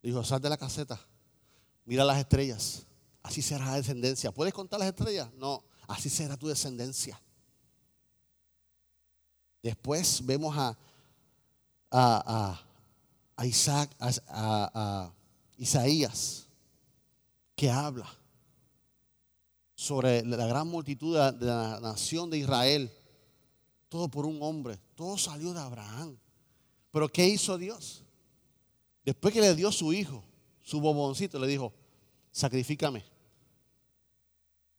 [0.00, 0.98] Le dijo, sal de la caseta
[1.84, 2.86] Mira las estrellas.
[3.22, 4.32] Así será la descendencia.
[4.32, 5.32] ¿Puedes contar las estrellas?
[5.34, 7.20] No, así será tu descendencia.
[9.62, 10.76] Después vemos a,
[11.90, 15.12] a, Isaac, a,
[15.56, 16.48] Isaías,
[17.54, 18.08] que habla
[19.74, 22.90] sobre la gran multitud de la nación de Israel.
[23.88, 24.78] Todo por un hombre.
[24.96, 26.16] Todo salió de Abraham.
[26.90, 28.02] Pero ¿qué hizo Dios?
[29.04, 30.24] Después que le dio su hijo,
[30.62, 31.72] su boboncito, le dijo,
[32.30, 33.04] sacrifícame.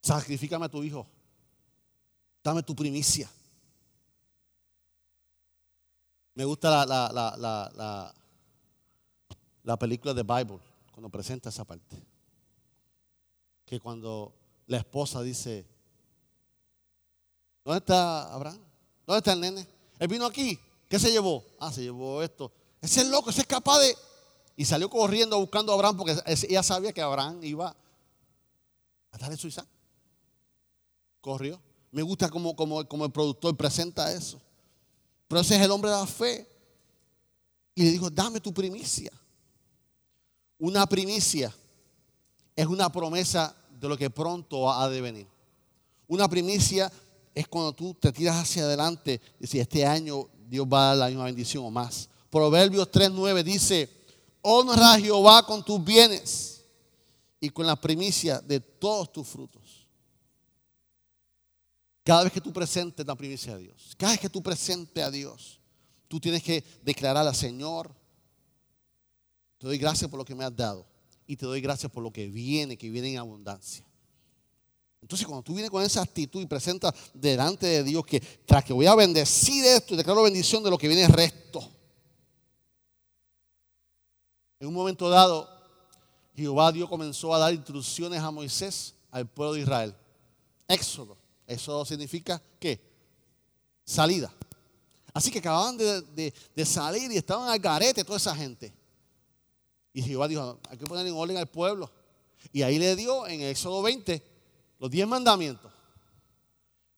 [0.01, 1.07] Sacrifícame a tu hijo.
[2.43, 3.29] Dame tu primicia.
[6.36, 8.13] Me gusta la, la,
[9.63, 10.59] la, película de Bible,
[10.91, 11.95] cuando presenta esa parte.
[13.65, 14.34] Que cuando
[14.67, 15.65] la esposa dice,
[17.63, 18.59] ¿dónde está Abraham?
[19.05, 19.67] ¿Dónde está el nene?
[19.99, 20.59] Él vino aquí.
[20.89, 21.45] ¿Qué se llevó?
[21.59, 22.51] Ah, se llevó esto.
[22.81, 23.95] Ese es loco, ese es capaz de
[24.56, 27.76] y salió corriendo buscando a Abraham porque ella sabía que Abraham iba
[29.12, 29.68] a darle su Isaac.
[31.22, 31.60] Corrió.
[31.91, 34.41] Me gusta como, como, como el productor presenta eso.
[35.28, 36.47] Pero ese es el hombre de la fe.
[37.76, 39.12] Y le dijo, dame tu primicia.
[40.60, 41.54] Una primicia
[42.56, 45.28] es una promesa de lo que pronto ha de venir.
[46.08, 46.91] Una primicia
[47.34, 50.97] es cuando tú te tiras hacia adelante y si este año Dios va a dar
[50.97, 52.10] la misma bendición o más.
[52.30, 53.89] Proverbios 3.9 dice,
[54.43, 56.63] honra a Jehová con tus bienes
[57.39, 59.87] y con la primicia de todos tus frutos.
[62.03, 65.09] Cada vez que tú presentes la primicia a Dios, cada vez que tú presentes a
[65.09, 65.59] Dios,
[66.07, 67.93] tú tienes que declarar al Señor,
[69.57, 70.85] te doy gracias por lo que me has dado
[71.25, 73.85] y te doy gracias por lo que viene, que viene en abundancia.
[75.01, 78.73] Entonces, cuando tú vienes con esa actitud y presentas delante de Dios que tras que
[78.73, 81.69] voy a bendecir esto y declaro bendición de lo que viene el resto,
[84.64, 85.49] en un momento dado,
[86.34, 89.93] Jehová Dios comenzó a dar instrucciones a Moisés, al pueblo de Israel.
[90.70, 91.18] Éxodo.
[91.45, 92.80] Eso significa qué?
[93.84, 94.34] Salida.
[95.14, 96.34] Así que acababan de,
[96.66, 98.74] salir y estaban al garete toda esa gente.
[99.91, 101.91] Y Jehová dijo, hay que poner en orden al pueblo.
[102.53, 104.24] Y ahí le dio en Éxodo 20
[104.80, 105.74] los diez mandamientos.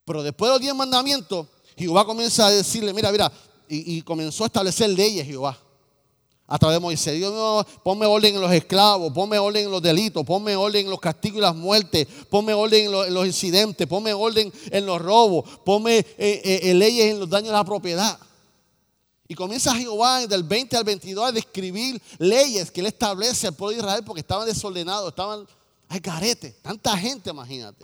[0.05, 3.31] Pero después de los diez mandamientos, Jehová comienza a decirle, mira, mira,
[3.67, 5.64] y, y comenzó a establecer leyes Jehová.
[6.47, 7.15] A través de Moisés.
[7.15, 10.91] Dios mío, ponme orden en los esclavos, ponme orden en los delitos, ponme orden en
[10.91, 15.49] los castigos y las muertes, ponme orden en los, incidentes, ponme orden en los robos,
[15.63, 18.19] ponme eh, eh, eh, leyes en los daños a la propiedad.
[19.27, 23.75] Y comienza Jehová del 20 al 22 a describir leyes que él establece al pueblo
[23.75, 25.47] de Israel porque estaban desordenados, estaban
[25.89, 27.83] al carete, tanta gente, imagínate.